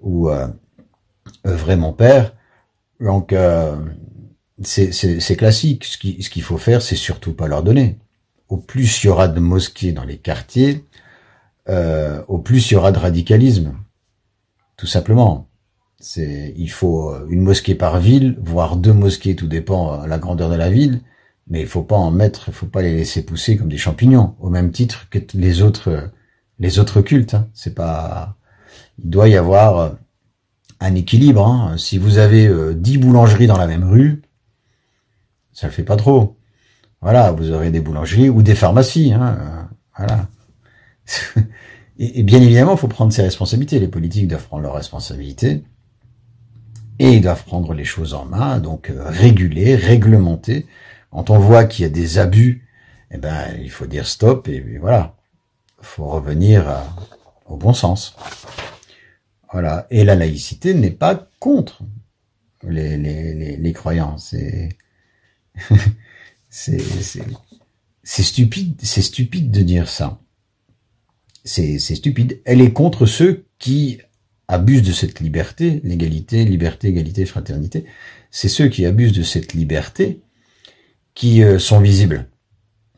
où 0.00 0.28
euh, 0.28 0.48
œuvrait 1.46 1.76
mon 1.76 1.92
père. 1.92 2.34
Donc 3.00 3.32
euh, 3.32 3.76
c'est 4.62 5.36
classique. 5.36 5.84
Ce 5.84 5.98
qu'il 5.98 6.22
ce 6.22 6.30
qu'il 6.30 6.42
faut 6.42 6.58
faire, 6.58 6.82
c'est 6.82 6.96
surtout 6.96 7.32
pas 7.32 7.48
leur 7.48 7.62
donner. 7.62 7.98
Au 8.48 8.56
plus 8.56 9.02
il 9.02 9.06
y 9.06 9.10
aura 9.10 9.28
de 9.28 9.40
mosquées 9.40 9.92
dans 9.92 10.04
les 10.04 10.18
quartiers, 10.18 10.84
euh, 11.68 12.22
au 12.28 12.38
plus 12.38 12.70
il 12.70 12.74
y 12.74 12.76
aura 12.76 12.92
de 12.92 12.98
radicalisme. 12.98 13.74
Tout 14.76 14.86
simplement. 14.86 15.46
Il 16.16 16.70
faut 16.70 17.10
euh, 17.10 17.26
une 17.28 17.42
mosquée 17.42 17.74
par 17.74 18.00
ville, 18.00 18.38
voire 18.42 18.76
deux 18.76 18.94
mosquées, 18.94 19.36
tout 19.36 19.46
dépend 19.46 19.98
de 19.98 20.04
euh, 20.04 20.06
la 20.06 20.18
grandeur 20.18 20.48
de 20.48 20.56
la 20.56 20.70
ville. 20.70 21.02
Mais 21.48 21.60
il 21.60 21.66
faut 21.66 21.82
pas 21.82 21.96
en 21.96 22.10
mettre, 22.10 22.48
il 22.48 22.54
faut 22.54 22.66
pas 22.66 22.80
les 22.80 22.94
laisser 22.94 23.24
pousser 23.24 23.56
comme 23.56 23.68
des 23.68 23.76
champignons, 23.76 24.36
au 24.40 24.50
même 24.50 24.70
titre 24.70 25.08
que 25.10 25.18
les 25.34 25.62
autres, 25.62 26.10
les 26.58 26.78
autres 26.78 27.02
cultes. 27.02 27.34
Hein. 27.34 27.48
C'est 27.54 27.74
pas, 27.74 28.36
il 28.98 29.10
doit 29.10 29.28
y 29.28 29.36
avoir 29.36 29.96
un 30.80 30.94
équilibre. 30.94 31.46
Hein. 31.46 31.76
Si 31.78 31.98
vous 31.98 32.18
avez 32.18 32.50
dix 32.74 32.98
boulangeries 32.98 33.46
dans 33.46 33.58
la 33.58 33.66
même 33.66 33.84
rue, 33.84 34.22
ça 35.52 35.66
le 35.66 35.72
fait 35.72 35.82
pas 35.82 35.96
trop. 35.96 36.36
Voilà, 37.02 37.32
vous 37.32 37.52
aurez 37.52 37.70
des 37.70 37.80
boulangeries 37.80 38.28
ou 38.28 38.42
des 38.42 38.54
pharmacies. 38.54 39.12
Hein. 39.12 39.68
Voilà. 39.96 40.28
et, 41.98 42.22
bien 42.22 42.40
évidemment, 42.40 42.72
il 42.72 42.78
faut 42.78 42.88
prendre 42.88 43.12
ses 43.12 43.22
responsabilités. 43.22 43.78
Les 43.78 43.88
politiques 43.88 44.28
doivent 44.28 44.46
prendre 44.46 44.62
leurs 44.62 44.74
responsabilités 44.74 45.62
et 46.98 47.12
ils 47.12 47.22
doivent 47.22 47.44
prendre 47.44 47.72
les 47.72 47.84
choses 47.84 48.12
en 48.12 48.26
main, 48.26 48.58
donc 48.58 48.90
euh, 48.90 49.02
réguler, 49.06 49.74
réglementer. 49.74 50.66
Quand 51.10 51.30
on 51.30 51.38
voit 51.38 51.64
qu'il 51.64 51.82
y 51.82 51.86
a 51.86 51.90
des 51.90 52.18
abus, 52.18 52.68
eh 53.10 53.16
ben 53.16 53.56
il 53.60 53.70
faut 53.70 53.86
dire 53.86 54.06
stop 54.06 54.48
et, 54.48 54.78
voilà, 54.78 55.16
il 55.80 55.86
faut 55.86 56.04
revenir 56.04 56.66
au 57.46 57.56
bon 57.56 57.72
sens. 57.72 58.14
Voilà. 59.52 59.86
Et 59.90 60.04
la 60.04 60.14
laïcité 60.14 60.74
n'est 60.74 60.90
pas 60.90 61.28
contre 61.38 61.82
les, 62.62 62.96
les, 62.96 63.56
les. 63.56 63.74
C'est 66.52 66.78
c'est 68.02 68.22
stupide, 68.22 68.80
c'est 68.82 69.02
stupide 69.02 69.50
de 69.50 69.60
dire 69.60 69.88
ça. 69.88 70.18
C'est 71.44 71.78
stupide. 71.78 72.40
Elle 72.44 72.60
est 72.60 72.72
contre 72.72 73.06
ceux 73.06 73.44
qui 73.58 74.00
abusent 74.48 74.82
de 74.82 74.92
cette 74.92 75.20
liberté, 75.20 75.80
l'égalité, 75.84 76.44
liberté, 76.44 76.88
égalité, 76.88 77.24
fraternité, 77.24 77.84
c'est 78.30 78.48
ceux 78.48 78.68
qui 78.68 78.84
abusent 78.84 79.12
de 79.12 79.22
cette 79.22 79.54
liberté 79.54 80.22
qui 81.14 81.42
euh, 81.44 81.58
sont 81.58 81.80
visibles. 81.80 82.28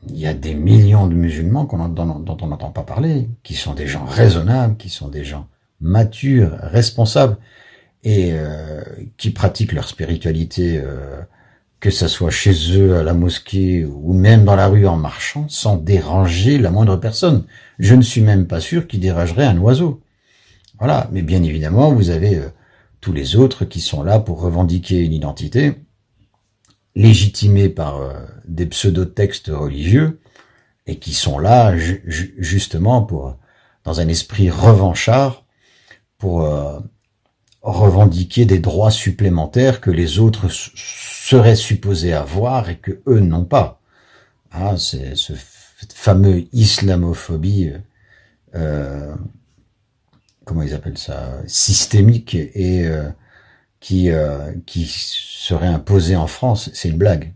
Il 0.08 0.18
y 0.18 0.26
a 0.26 0.34
des 0.34 0.54
millions 0.54 1.06
de 1.06 1.14
musulmans 1.14 1.64
dont, 1.64 2.36
on 2.40 2.46
n'entend 2.46 2.70
pas 2.70 2.82
parler, 2.82 3.28
qui 3.42 3.54
sont 3.54 3.74
des 3.74 3.86
gens 3.86 4.04
raisonnables, 4.04 4.76
qui 4.76 4.88
sont 4.88 5.08
des 5.08 5.24
gens 5.24 5.46
matures, 5.82 6.56
responsables, 6.62 7.36
et 8.04 8.30
euh, 8.32 8.82
qui 9.16 9.30
pratiquent 9.30 9.72
leur 9.72 9.88
spiritualité, 9.88 10.80
euh, 10.82 11.20
que 11.80 11.90
ça 11.90 12.08
soit 12.08 12.30
chez 12.30 12.52
eux, 12.76 12.96
à 12.96 13.02
la 13.02 13.14
mosquée, 13.14 13.84
ou 13.84 14.12
même 14.12 14.44
dans 14.44 14.56
la 14.56 14.68
rue 14.68 14.86
en 14.86 14.96
marchant, 14.96 15.46
sans 15.48 15.76
déranger 15.76 16.58
la 16.58 16.70
moindre 16.70 16.96
personne. 16.96 17.44
Je 17.78 17.94
ne 17.94 18.02
suis 18.02 18.20
même 18.20 18.46
pas 18.46 18.60
sûr 18.60 18.86
qu'ils 18.86 19.00
dérangeraient 19.00 19.44
un 19.44 19.58
oiseau. 19.58 20.00
Voilà, 20.78 21.08
mais 21.12 21.22
bien 21.22 21.42
évidemment, 21.42 21.92
vous 21.92 22.10
avez 22.10 22.36
euh, 22.36 22.48
tous 23.00 23.12
les 23.12 23.36
autres 23.36 23.64
qui 23.64 23.80
sont 23.80 24.02
là 24.02 24.18
pour 24.18 24.40
revendiquer 24.40 25.00
une 25.00 25.12
identité, 25.12 25.74
légitimée 26.94 27.68
par 27.68 28.00
euh, 28.00 28.12
des 28.46 28.66
pseudo-textes 28.66 29.48
religieux, 29.48 30.20
et 30.86 30.96
qui 30.96 31.14
sont 31.14 31.38
là 31.38 31.76
justement 32.06 33.02
pour, 33.02 33.36
dans 33.84 34.00
un 34.00 34.08
esprit 34.08 34.50
revanchard, 34.50 35.41
pour 36.22 36.42
euh, 36.42 36.78
revendiquer 37.62 38.44
des 38.44 38.61
droits 38.61 38.92
supplémentaires 38.92 39.80
que 39.80 39.90
les 39.90 40.20
autres 40.20 40.46
seraient 40.48 41.56
supposés 41.56 42.12
avoir 42.12 42.70
et 42.70 42.76
que 42.76 43.02
eux 43.08 43.18
n'ont 43.18 43.44
pas. 43.44 43.80
Ah, 44.52 44.76
c'est 44.78 45.16
ce 45.16 45.32
fameux 45.92 46.44
islamophobie 46.52 47.72
euh, 48.54 49.16
comment 50.44 50.62
ils 50.62 50.74
appellent 50.74 50.96
ça, 50.96 51.42
systémique 51.48 52.37
et 52.37 52.87
euh, 52.87 53.08
qui 53.80 54.12
euh, 54.12 54.52
qui 54.64 54.87
serait 54.87 55.66
imposé 55.66 56.14
en 56.14 56.28
France, 56.28 56.70
c'est 56.72 56.88
une 56.88 56.98
blague. 56.98 57.35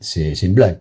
C'est 0.00 0.42
une 0.42 0.52
blague. 0.52 0.78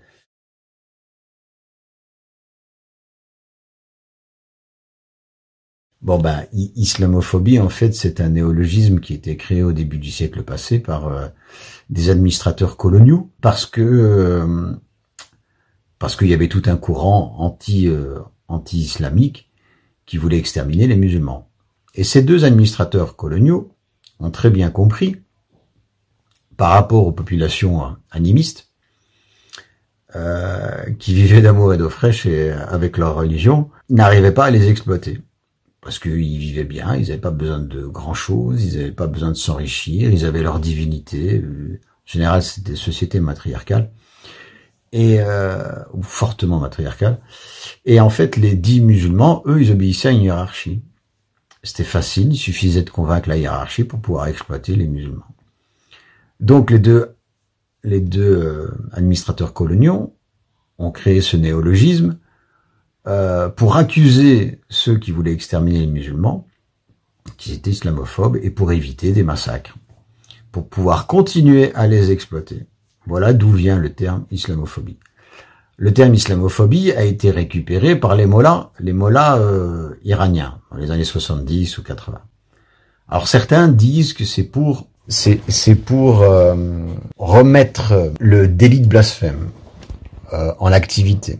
Bon 6.06 6.20
ben, 6.20 6.46
islamophobie 6.54 7.60
en 7.60 7.70
fait 7.70 7.94
c'est 7.94 8.22
un 8.22 8.30
néologisme 8.30 9.00
qui 9.00 9.15
été 9.15 9.36
créé 9.38 9.63
au 9.63 9.74
début 9.74 9.98
du 9.98 10.12
siècle 10.12 10.44
passé 10.44 10.80
par 10.80 11.08
euh, 11.08 11.28
des 11.89 12.10
administrateurs 12.10 12.78
coloniaux 12.78 13.32
parce 13.41 13.65
que 13.65 14.78
parce 15.98 16.15
qu'il 16.15 16.28
y 16.28 16.34
avait 16.34 16.48
tout 16.48 16.62
un 16.68 16.78
courant 16.78 17.36
anti 17.39 17.89
anti-islamique 18.48 19.50
qui 20.06 20.18
voulait 20.18 20.38
exterminer 20.38 20.88
les 20.88 20.96
musulmans. 20.96 21.50
Et 21.96 22.04
ces 22.04 22.22
deux 22.22 22.46
administrateurs 22.46 23.15
coloniaux 23.15 23.72
ont 24.20 24.32
très 24.32 24.50
bien 24.50 24.70
compris, 24.70 25.18
par 26.58 26.72
rapport 26.72 27.06
aux 27.06 27.12
populations 27.12 27.96
animistes, 28.12 28.70
euh, 30.15 30.91
qui 31.00 31.13
vivaient 31.13 31.41
d'amour 31.41 31.74
et 31.74 31.78
d'eau 31.78 31.89
fraîche 31.89 32.26
et 32.26 32.52
avec 32.52 32.98
leur 32.98 33.15
religion, 33.15 33.70
n'arrivaient 33.89 34.34
pas 34.34 34.46
à 34.46 34.52
les 34.52 34.70
exploiter. 34.70 35.20
Parce 35.86 36.00
qu'ils 36.00 36.39
vivaient 36.39 36.63
bien, 36.63 36.95
ils 36.95 37.10
n'avaient 37.10 37.19
pas 37.19 37.30
besoin 37.30 37.60
de 37.60 37.86
grand 37.86 38.15
chose, 38.15 38.65
ils 38.65 38.80
n'avaient 38.80 38.91
pas 38.91 39.06
besoin 39.06 39.30
de 39.30 39.36
s'enrichir, 39.36 40.10
ils 40.10 40.26
avaient 40.26 40.41
leur 40.41 40.60
divinité. 40.60 41.43
En 41.45 42.08
général, 42.08 42.41
c'était 42.41 42.71
des 42.71 42.76
sociétés 42.76 43.19
matriarcales 43.19 43.91
et 44.91 45.17
euh, 45.19 45.76
ou 45.93 46.02
fortement 46.02 46.60
matriarcales. 46.60 47.19
Et 47.86 48.00
en 48.00 48.10
fait, 48.10 48.36
les 48.36 48.56
dix 48.56 48.82
musulmans, 48.82 49.43
eux, 49.45 49.62
ils 49.62 49.71
obéissaient 49.71 50.08
à 50.08 50.12
une 50.12 50.24
hiérarchie. 50.24 50.82
C'était 51.62 51.84
facile, 51.84 52.34
il 52.34 52.38
suffisait 52.38 52.82
de 52.82 52.89
convaincre 52.89 53.30
la 53.30 53.38
hiérarchie 53.38 53.84
pour 53.84 54.00
pouvoir 54.00 54.26
exploiter 54.26 54.76
les 54.76 54.88
musulmans. 54.88 55.28
Donc 56.39 56.71
les 56.71 56.80
deux, 56.80 57.15
les 57.84 58.00
deux 58.00 58.24
euh, 58.24 58.71
administrateurs 58.91 59.54
coloniaux 59.54 60.15
ont 60.80 60.89
créé 60.89 61.21
ce 61.21 61.38
néologisme 61.38 62.17
euh, 63.08 63.50
pour 63.50 63.76
accuser 63.76 64.60
ceux 64.70 64.98
qui 64.98 65.12
voulaient 65.12 65.34
exterminer 65.34 65.80
les 65.80 65.88
musulmans, 65.88 66.48
qui 67.38 67.54
étaient 67.54 67.72
islamophobes, 67.72 68.38
et 68.41 68.50
pour 68.50 68.72
éviter 68.72 69.12
des 69.12 69.24
massacres, 69.24 69.76
pour 70.52 70.68
pouvoir 70.68 71.08
continuer 71.08 71.74
à 71.76 71.88
les 71.88 72.12
exploiter. 72.12 72.65
Voilà 73.06 73.34
d'où 73.34 73.52
vient 73.52 73.78
le 73.78 73.94
terme 73.94 74.26
islamophobie. 74.32 74.98
Le 75.78 75.94
terme 75.94 76.13
islamophobie 76.13 76.94
a 76.94 77.04
été 77.04 77.32
récupéré 77.32 77.96
par 77.96 78.15
les 78.15 78.26
mollahs, 78.26 78.72
les 78.80 78.94
mollahs 78.94 79.38
euh, 79.38 80.00
iraniens, 80.04 80.60
dans 80.72 80.78
les 80.78 80.89
années 80.89 81.04
70 81.04 81.78
ou 81.78 81.84
80. 81.84 82.22
Alors 83.10 83.28
certains 83.28 83.68
disent 83.68 84.13
que 84.13 84.26
c'est 84.26 84.44
pour 84.44 84.88
c'est 85.08 85.76
pour 85.76 86.24
euh, 86.24 86.56
remettre 87.18 88.12
le 88.20 88.48
délit 88.48 88.80
de 88.80 88.88
blasphème 88.88 89.50
euh, 90.34 90.52
en 90.60 90.72
activité 90.72 91.39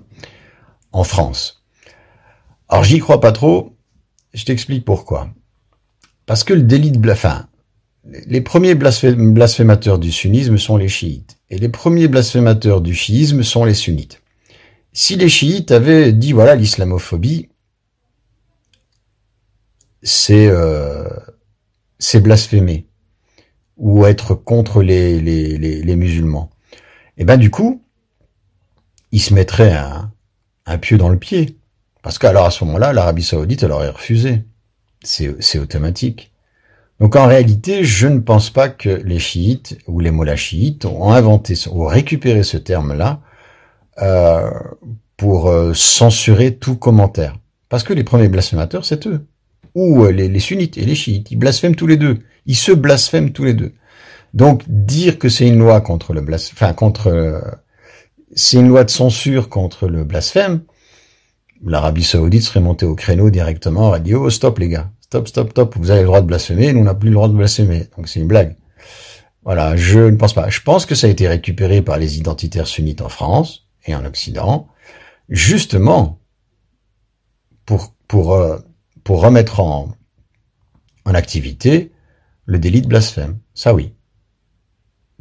en 0.92 1.04
France. 1.04 1.55
Alors 2.70 2.84
j'y 2.84 3.00
crois 3.00 3.22
pas 3.22 3.32
trop. 3.32 3.76
Je 4.34 4.46
t'explique 4.46 4.86
pourquoi. 4.86 5.30
Parce 6.26 6.44
que 6.44 6.54
le 6.54 6.64
délit 6.64 6.92
de 6.92 6.98
blasphème, 6.98 7.46
les 8.04 8.42
premiers 8.42 8.76
blasphémateurs 8.76 10.00
du 10.00 10.12
sunnisme 10.12 10.58
sont 10.58 10.78
les 10.78 10.88
chiites 10.88 11.38
et 11.50 11.58
les 11.58 11.70
premiers 11.70 12.08
blasphémateurs 12.08 12.82
du 12.82 12.94
chiisme 12.94 13.44
sont 13.44 13.66
les 13.66 13.74
sunnites. 13.74 14.22
Si 14.94 15.16
les 15.16 15.30
chiites 15.30 15.72
avaient 15.72 16.14
dit 16.14 16.32
voilà 16.32 16.56
l'islamophobie, 16.56 17.50
c'est 20.02 20.48
euh, 20.48 21.10
blasphémer 22.16 22.88
ou 23.78 24.06
être 24.06 24.36
contre 24.36 24.82
les, 24.82 25.20
les, 25.20 25.58
les, 25.58 25.96
musulmans. 25.96 26.50
Et 27.18 27.22
eh 27.22 27.26
ben 27.26 27.38
du 27.38 27.50
coup, 27.50 27.84
ils 29.12 29.20
se 29.22 29.34
mettraient 29.34 29.74
un, 29.74 30.14
un 30.66 30.78
pieu 30.78 30.98
dans 30.98 31.10
le 31.10 31.20
pied. 31.20 31.58
Parce 32.06 32.20
qu'alors 32.20 32.46
à 32.46 32.52
ce 32.52 32.64
moment-là, 32.66 32.94
l'Arabie 32.94 33.24
Saoudite, 33.24 33.64
elle 33.64 33.72
aurait 33.72 33.90
refusé. 33.90 34.44
C'est 35.02 35.58
automatique. 35.58 36.32
Donc 37.00 37.16
en 37.16 37.26
réalité, 37.26 37.84
je 37.84 38.08
ne 38.08 38.20
pense 38.20 38.52
pas 38.52 38.70
que 38.70 38.90
les 38.90 39.18
chiites 39.18 39.80
ou 39.88 40.00
les 40.00 40.12
mollahs 40.12 40.36
chiites 40.36 40.86
ont 40.86 41.12
inventé 41.12 41.56
ou 41.72 41.84
récupéré 41.86 42.44
ce 42.44 42.58
terme-là 42.58 43.22
euh, 44.04 44.52
pour 45.18 45.50
euh, 45.50 45.74
censurer 45.74 46.54
tout 46.58 46.76
commentaire. 46.76 47.40
Parce 47.70 47.82
que 47.82 47.94
les 47.94 48.04
premiers 48.04 48.30
blasphémateurs, 48.30 48.86
c'est 48.86 49.08
eux. 49.08 49.26
Ou 49.74 50.04
euh, 50.04 50.12
les, 50.12 50.40
sunnites 50.40 50.78
et 50.78 50.86
les 50.86 50.94
chiites. 50.94 51.32
Ils 51.32 51.40
blasphèment 51.40 51.76
tous 51.76 51.88
les 51.88 51.98
deux. 51.98 52.20
Ils 52.46 52.56
se 52.56 52.72
blasphèment 52.72 53.32
tous 53.32 53.46
les 53.46 53.56
deux. 53.56 53.74
Donc 54.36 54.62
dire 54.68 55.18
que 55.18 55.28
c'est 55.28 55.48
une 55.48 55.58
loi 55.58 55.82
contre 55.82 56.14
le 56.14 56.22
blasphème, 56.22 56.56
enfin 56.56 56.74
contre, 56.74 57.42
c'est 58.36 58.58
une 58.58 58.68
loi 58.68 58.84
de 58.84 58.92
censure 58.92 59.50
contre 59.50 59.88
le 59.88 60.04
blasphème, 60.04 60.62
l'Arabie 61.66 62.04
Saoudite 62.04 62.44
serait 62.44 62.60
montée 62.62 62.86
au 62.86 62.96
créneau 62.96 63.30
directement, 63.30 63.88
aurait 63.88 64.00
dit 64.00 64.14
oh 64.14 64.30
stop 64.30 64.60
les 64.60 64.70
gars, 64.70 64.92
stop 65.02 65.28
stop 65.28 65.50
stop, 65.52 65.76
vous 65.78 65.92
avez 65.92 66.02
le 66.02 66.08
droit 66.08 66.22
de 66.22 66.28
blasphémer, 66.28 66.72
nous 66.74 66.82
on 66.82 66.84
n'a 66.84 66.94
plus 66.94 67.10
le 67.10 67.16
droit 67.16 67.28
de 67.28 67.34
blasphémer, 67.34 67.88
donc 67.98 68.08
c'est 68.08 68.20
une 68.20 68.28
blague. 68.28 68.56
Voilà, 69.44 69.76
je 69.76 70.00
ne 70.00 70.18
pense 70.18 70.34
pas. 70.34 70.50
Je 70.50 70.60
pense 70.62 70.88
que 70.88 70.96
ça 70.96 71.06
a 71.06 71.10
été 71.10 71.28
récupéré 71.28 71.84
par 71.84 71.98
les 71.98 72.18
identitaires 72.18 72.66
sunnites 72.66 73.02
en 73.02 73.10
France 73.10 73.68
et 73.86 73.94
en 73.94 74.04
Occident, 74.04 74.68
justement 75.30 76.20
pour 77.66 77.94
pour 78.08 78.34
euh, 78.34 78.58
pour 79.04 79.22
remettre 79.22 79.60
en 79.60 79.96
en 81.06 81.14
activité 81.14 81.92
le 82.46 82.58
délit 82.58 82.82
de 82.82 82.88
blasphème. 82.88 83.38
Ça 83.54 83.74
oui. 83.74 83.94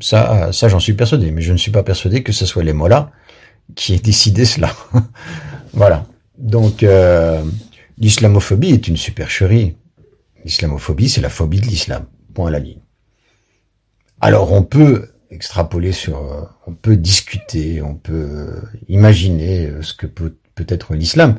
Ça, 0.01 0.53
ça 0.53 0.69
j'en 0.69 0.81
suis 0.81 0.95
persuadé, 0.95 1.31
mais 1.31 1.43
je 1.43 1.53
ne 1.53 1.59
suis 1.59 1.71
pas 1.71 1.83
persuadé 1.83 2.23
que 2.23 2.33
ce 2.33 2.47
soit 2.47 2.65
les 2.65 2.73
mollahs 2.73 3.13
qui 3.77 3.95
aient 3.95 3.99
décidé 3.99 4.45
cela. 4.45 4.71
voilà. 5.73 6.07
Donc, 6.39 6.83
euh, 6.83 7.43
l'islamophobie 7.99 8.71
est 8.71 8.89
une 8.89 8.97
supercherie. 8.97 9.77
L'islamophobie, 10.45 11.09
c'est 11.09 11.21
la 11.21 11.29
phobie 11.29 11.61
de 11.61 11.67
l'islam. 11.67 12.07
Point 12.35 12.49
à 12.49 12.51
la 12.51 12.59
ligne. 12.59 12.81
Alors, 14.21 14.53
on 14.53 14.63
peut 14.63 15.09
extrapoler 15.31 15.93
sur, 15.93 16.19
euh, 16.19 16.43
on 16.67 16.75
peut 16.75 16.97
discuter, 16.97 17.83
on 17.83 17.95
peut 17.95 18.63
imaginer 18.89 19.67
euh, 19.67 19.83
ce 19.83 19.95
que 19.95 20.07
peut, 20.07 20.37
peut 20.55 20.67
être 20.69 20.95
l'islam, 20.95 21.39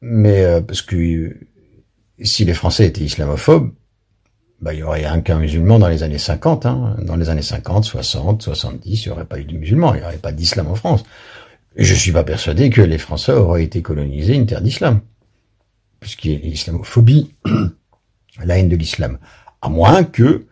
mais 0.00 0.62
parce 0.62 0.82
que 0.82 1.36
si 2.22 2.44
les 2.44 2.54
Français 2.54 2.86
étaient 2.86 3.02
islamophobes, 3.02 3.72
bah, 4.60 4.74
il 4.74 4.80
y 4.80 4.82
aurait 4.82 5.04
un 5.04 5.20
qu'un 5.20 5.38
musulman 5.38 5.78
dans 5.78 5.88
les 5.88 6.02
années 6.02 6.18
50. 6.18 6.66
Hein. 6.66 6.96
Dans 7.02 7.16
les 7.16 7.30
années 7.30 7.42
50, 7.42 7.84
60, 7.84 8.42
70, 8.42 9.04
il 9.04 9.08
n'y 9.08 9.12
aurait 9.12 9.24
pas 9.24 9.40
eu 9.40 9.44
de 9.44 9.56
musulmans, 9.56 9.94
il 9.94 10.00
n'y 10.00 10.04
aurait 10.04 10.18
pas 10.18 10.32
d'islam 10.32 10.68
en 10.68 10.74
France. 10.74 11.02
Je 11.76 11.94
suis 11.94 12.12
pas 12.12 12.24
persuadé 12.24 12.70
que 12.70 12.80
les 12.80 12.98
Français 12.98 13.32
auraient 13.32 13.64
été 13.64 13.82
colonisés 13.82 14.34
une 14.34 14.46
terre 14.46 14.62
d'islam. 14.62 15.00
Puisqu'il 16.00 16.32
y 16.32 16.36
a 16.36 16.38
l'islamophobie, 16.38 17.34
la 18.44 18.58
haine 18.58 18.68
de 18.68 18.76
l'islam. 18.76 19.18
À 19.62 19.68
moins 19.68 20.02
que, 20.02 20.46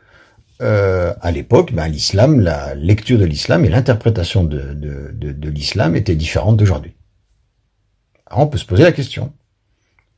euh, 0.61 1.15
à 1.21 1.31
l'époque, 1.31 1.73
ben, 1.73 1.89
l'islam, 1.89 2.41
la 2.41 2.75
lecture 2.75 3.19
de 3.19 3.25
l'islam 3.25 3.65
et 3.65 3.69
l'interprétation 3.69 4.45
de, 4.45 4.75
de, 4.75 5.11
de, 5.13 5.33
de 5.33 5.49
l'islam 5.49 5.97
étaient 5.97 6.15
différentes 6.15 6.57
d'aujourd'hui. 6.57 6.95
Alors 8.27 8.41
on 8.41 8.47
peut 8.47 8.59
se 8.59 8.67
poser 8.67 8.83
la 8.83 8.93
question. 8.93 9.33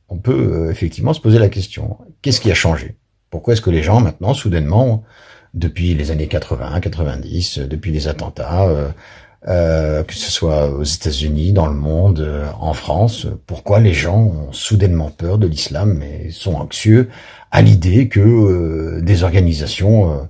On 0.09 0.17
peut 0.17 0.67
euh, 0.67 0.71
effectivement 0.71 1.13
se 1.13 1.21
poser 1.21 1.39
la 1.39 1.49
question. 1.49 1.97
Qu'est-ce 2.21 2.41
qui 2.41 2.51
a 2.51 2.55
changé? 2.55 2.97
Pourquoi 3.29 3.53
est-ce 3.53 3.61
que 3.61 3.69
les 3.69 3.83
gens 3.83 4.01
maintenant, 4.01 4.33
soudainement, 4.33 5.03
depuis 5.53 5.93
les 5.93 6.11
années 6.11 6.27
80, 6.27 6.81
90, 6.81 7.59
depuis 7.59 7.91
les 7.91 8.07
attentats, 8.07 8.67
euh, 8.67 8.89
euh, 9.47 10.03
que 10.03 10.13
ce 10.13 10.31
soit 10.31 10.69
aux 10.69 10.83
États-Unis, 10.83 11.51
dans 11.51 11.67
le 11.67 11.73
monde, 11.73 12.19
euh, 12.19 12.47
en 12.59 12.73
France, 12.73 13.27
pourquoi 13.47 13.79
les 13.79 13.93
gens 13.93 14.19
ont 14.19 14.51
soudainement 14.51 15.09
peur 15.09 15.37
de 15.37 15.47
l'islam 15.47 16.03
et 16.03 16.29
sont 16.31 16.55
anxieux 16.55 17.09
à 17.51 17.61
l'idée 17.61 18.07
que 18.07 18.99
des 19.01 19.23
organisations 19.23 20.29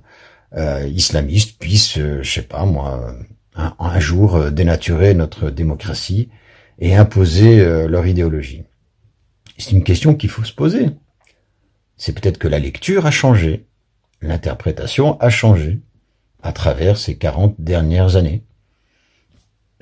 islamistes 0.86 1.56
puissent, 1.60 1.98
je 1.98 2.28
sais 2.28 2.42
pas 2.42 2.64
moi, 2.64 3.14
un, 3.54 3.74
un, 3.78 4.00
jour 4.00 4.50
dénaturer 4.50 5.14
notre 5.14 5.50
démocratie 5.50 6.30
et 6.80 6.96
imposer 6.96 7.64
leur 7.86 8.08
idéologie. 8.08 8.64
C'est 9.56 9.70
une 9.70 9.84
question 9.84 10.16
qu'il 10.16 10.30
faut 10.30 10.42
se 10.42 10.52
poser 10.52 10.88
c'est 12.02 12.12
peut-être 12.20 12.38
que 12.38 12.48
la 12.48 12.58
lecture 12.58 13.06
a 13.06 13.12
changé, 13.12 13.68
l'interprétation 14.22 15.20
a 15.20 15.30
changé 15.30 15.78
à 16.42 16.52
travers 16.52 16.98
ces 16.98 17.16
40 17.16 17.60
dernières 17.60 18.16
années. 18.16 18.42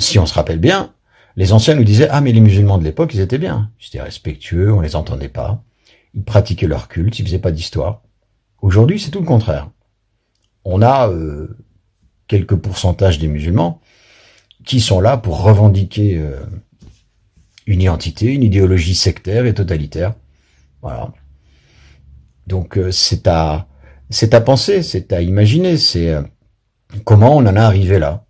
Si 0.00 0.18
on 0.18 0.26
se 0.26 0.34
rappelle 0.34 0.58
bien, 0.58 0.92
les 1.36 1.52
anciens 1.52 1.76
nous 1.76 1.84
disaient 1.84 2.08
ah 2.10 2.20
mais 2.20 2.32
les 2.32 2.40
musulmans 2.40 2.78
de 2.78 2.84
l'époque 2.84 3.14
ils 3.14 3.20
étaient 3.20 3.38
bien, 3.38 3.70
ils 3.80 3.86
étaient 3.86 4.02
respectueux, 4.02 4.72
on 4.72 4.80
les 4.80 4.96
entendait 4.96 5.28
pas, 5.28 5.62
ils 6.14 6.24
pratiquaient 6.24 6.66
leur 6.66 6.88
culte, 6.88 7.18
ils 7.18 7.24
faisaient 7.24 7.38
pas 7.38 7.52
d'histoire. 7.52 8.02
Aujourd'hui 8.62 8.98
c'est 8.98 9.10
tout 9.10 9.20
le 9.20 9.26
contraire. 9.26 9.70
On 10.64 10.82
a 10.82 11.08
euh, 11.08 11.56
quelques 12.26 12.56
pourcentages 12.56 13.18
des 13.18 13.28
musulmans 13.28 13.80
qui 14.64 14.80
sont 14.80 15.00
là 15.00 15.16
pour 15.16 15.42
revendiquer 15.42 16.16
euh, 16.16 16.40
une 17.66 17.82
identité, 17.82 18.26
une 18.26 18.42
idéologie 18.42 18.94
sectaire 18.94 19.46
et 19.46 19.54
totalitaire. 19.54 20.14
Voilà. 20.82 21.12
Donc 22.46 22.78
euh, 22.78 22.90
c'est 22.90 23.26
à 23.26 23.68
c'est 24.10 24.34
à 24.34 24.40
penser, 24.40 24.82
c'est 24.82 25.12
à 25.12 25.22
imaginer, 25.22 25.76
c'est 25.76 26.10
euh, 26.10 26.22
comment 27.04 27.36
on 27.36 27.46
en 27.46 27.56
a 27.56 27.62
arrivé 27.62 27.98
là. 27.98 28.24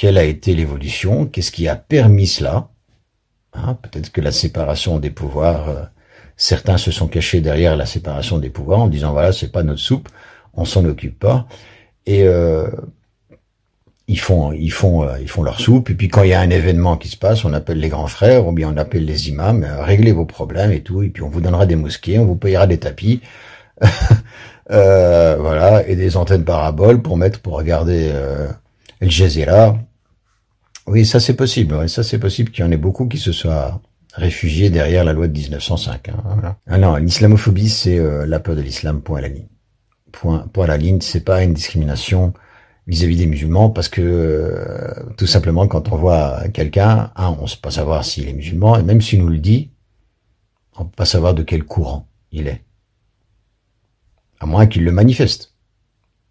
Quelle 0.00 0.16
a 0.16 0.24
été 0.24 0.54
l'évolution 0.54 1.26
Qu'est-ce 1.26 1.52
qui 1.52 1.68
a 1.68 1.76
permis 1.76 2.26
cela 2.26 2.70
hein, 3.52 3.74
Peut-être 3.82 4.10
que 4.10 4.22
la 4.22 4.32
séparation 4.32 4.98
des 4.98 5.10
pouvoirs, 5.10 5.68
euh, 5.68 5.82
certains 6.38 6.78
se 6.78 6.90
sont 6.90 7.06
cachés 7.06 7.42
derrière 7.42 7.76
la 7.76 7.84
séparation 7.84 8.38
des 8.38 8.48
pouvoirs 8.48 8.80
en 8.80 8.86
disant 8.86 9.12
voilà 9.12 9.30
c'est 9.30 9.52
pas 9.52 9.62
notre 9.62 9.82
soupe, 9.82 10.08
on 10.54 10.64
s'en 10.64 10.86
occupe 10.86 11.18
pas. 11.18 11.46
Et 12.06 12.24
ils 14.08 14.18
font, 14.18 14.52
ils 14.52 14.72
font, 14.72 15.06
ils 15.16 15.28
font 15.28 15.42
leur 15.42 15.60
soupe. 15.60 15.90
Et 15.90 15.94
puis 15.94 16.08
quand 16.08 16.22
il 16.22 16.30
y 16.30 16.32
a 16.32 16.40
un 16.40 16.48
événement 16.48 16.96
qui 16.96 17.08
se 17.08 17.18
passe, 17.18 17.44
on 17.44 17.52
appelle 17.52 17.78
les 17.78 17.90
grands 17.90 18.06
frères 18.06 18.46
ou 18.46 18.52
bien 18.52 18.72
on 18.72 18.78
appelle 18.78 19.04
les 19.04 19.28
imams, 19.28 19.68
réglez 19.80 20.12
vos 20.12 20.24
problèmes 20.24 20.72
et 20.72 20.80
tout. 20.80 21.02
Et 21.02 21.10
puis 21.10 21.22
on 21.22 21.28
vous 21.28 21.42
donnera 21.42 21.66
des 21.66 21.76
mosquées, 21.76 22.18
on 22.18 22.24
vous 22.24 22.36
payera 22.36 22.66
des 22.66 22.78
tapis. 22.78 23.20
euh, 24.70 25.36
voilà, 25.38 25.86
et 25.86 25.94
des 25.94 26.16
antennes 26.16 26.46
paraboles 26.46 27.02
pour 27.02 27.18
mettre, 27.18 27.40
pour 27.40 27.58
regarder 27.58 28.08
euh, 28.14 28.48
El 29.00 29.10
Jazeera. 29.10 29.76
Oui, 30.90 31.06
ça 31.06 31.20
c'est 31.20 31.34
possible. 31.34 31.88
ça 31.88 32.02
c'est 32.02 32.18
possible 32.18 32.50
qu'il 32.50 32.64
y 32.64 32.68
en 32.68 32.72
ait 32.72 32.76
beaucoup 32.76 33.06
qui 33.06 33.18
se 33.18 33.30
soient 33.30 33.80
réfugiés 34.14 34.70
derrière 34.70 35.04
la 35.04 35.12
loi 35.12 35.28
de 35.28 35.32
1905. 35.32 36.08
Hein. 36.08 36.56
Ah 36.66 36.78
non, 36.78 36.96
l'islamophobie 36.96 37.68
c'est 37.68 37.96
euh, 37.96 38.26
la 38.26 38.40
peur 38.40 38.56
de 38.56 38.60
l'islam. 38.60 39.00
Point 39.00 39.18
à 39.18 39.20
la 39.20 39.28
ligne. 39.28 39.46
Point, 40.10 40.48
à 40.52 40.66
la 40.66 40.76
ligne. 40.76 41.00
C'est 41.00 41.24
pas 41.24 41.44
une 41.44 41.54
discrimination 41.54 42.34
vis-à-vis 42.88 43.16
des 43.16 43.26
musulmans 43.26 43.70
parce 43.70 43.88
que 43.88 44.00
euh, 44.02 45.12
tout 45.16 45.28
simplement 45.28 45.68
quand 45.68 45.92
on 45.92 45.96
voit 45.96 46.48
quelqu'un, 46.48 47.12
hein, 47.14 47.36
on 47.38 47.42
ne 47.42 47.46
sait 47.46 47.60
pas 47.62 47.70
savoir 47.70 48.04
s'il 48.04 48.28
est 48.28 48.32
musulman 48.32 48.76
et 48.76 48.82
même 48.82 49.00
s'il 49.00 49.20
nous 49.20 49.28
le 49.28 49.38
dit, 49.38 49.70
on 50.76 50.80
ne 50.82 50.88
peut 50.88 50.96
pas 50.96 51.04
savoir 51.04 51.34
de 51.34 51.44
quel 51.44 51.62
courant 51.62 52.08
il 52.32 52.48
est 52.48 52.64
à 54.40 54.46
moins 54.46 54.66
qu'il 54.66 54.82
le 54.82 54.90
manifeste. 54.90 55.54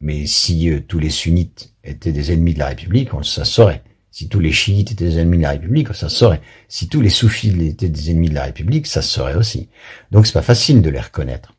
Mais 0.02 0.26
si 0.26 0.70
euh, 0.70 0.82
tous 0.86 1.00
les 1.00 1.12
sunnites 1.12 1.74
étaient 1.86 2.12
des 2.12 2.34
ennemis 2.34 2.56
de 2.56 2.60
la 2.60 2.68
République, 2.68 3.14
on, 3.14 3.24
ça 3.24 3.46
saurait. 3.46 3.84
Si 4.20 4.28
tous 4.28 4.42
les 4.42 4.52
chiites 4.52 4.92
étaient 4.92 5.06
des 5.06 5.18
ennemis 5.20 5.38
de 5.38 5.44
la 5.44 5.52
République, 5.52 5.94
ça 5.94 6.10
saurait. 6.10 6.42
Si 6.68 6.90
tous 6.90 7.00
les 7.00 7.10
soufis 7.10 7.56
étaient 7.66 7.88
des 7.88 8.12
ennemis 8.12 8.28
de 8.28 8.36
la 8.36 8.44
République, 8.44 8.86
ça 8.86 9.02
saurait 9.02 9.36
aussi. 9.36 9.70
Donc 10.12 10.28
c'est 10.28 10.34
pas 10.34 10.42
facile 10.42 10.82
de 10.82 10.90
les 10.90 11.00
reconnaître. 11.00 11.56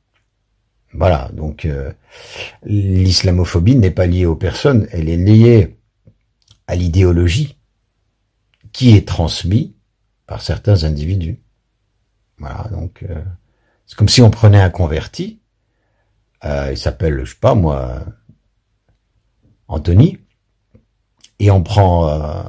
Voilà, 0.93 1.31
donc 1.33 1.65
euh, 1.65 1.91
l'islamophobie 2.65 3.77
n'est 3.77 3.91
pas 3.91 4.05
liée 4.05 4.27
aux 4.27 4.37
personnes, 4.37 4.89
elle 4.93 5.09
est 5.09 5.17
liée 5.17 5.79
à 6.67 6.75
l'idéologie 6.75 7.57
qui 8.73 8.95
est 8.95 9.09
transmise 9.09 9.71
par 10.27 10.43
certains 10.43 10.85
individus. 10.85 11.41
Voilà, 12.37 12.69
donc 12.71 13.05
euh, 13.09 13.25
c'est 13.87 13.97
comme 13.97 14.11
si 14.11 14.21
on 14.21 14.31
prenait 14.31 14.61
un 14.61 14.69
converti 14.69 15.41
euh, 16.45 16.69
il 16.73 16.77
s'appelle, 16.77 17.25
je 17.25 17.31
sais 17.31 17.41
pas 17.41 17.55
moi, 17.55 18.05
Anthony, 19.67 20.19
et 21.41 21.51
on 21.51 21.63
prend, 21.63 22.09
euh, 22.09 22.45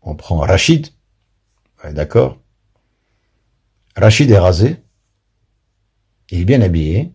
on 0.00 0.14
prend 0.14 0.38
Rachid, 0.38 0.88
d'accord. 1.90 2.38
Rachid 3.96 4.30
est 4.30 4.38
rasé, 4.38 4.82
il 6.30 6.40
est 6.40 6.44
bien 6.44 6.62
habillé, 6.62 7.12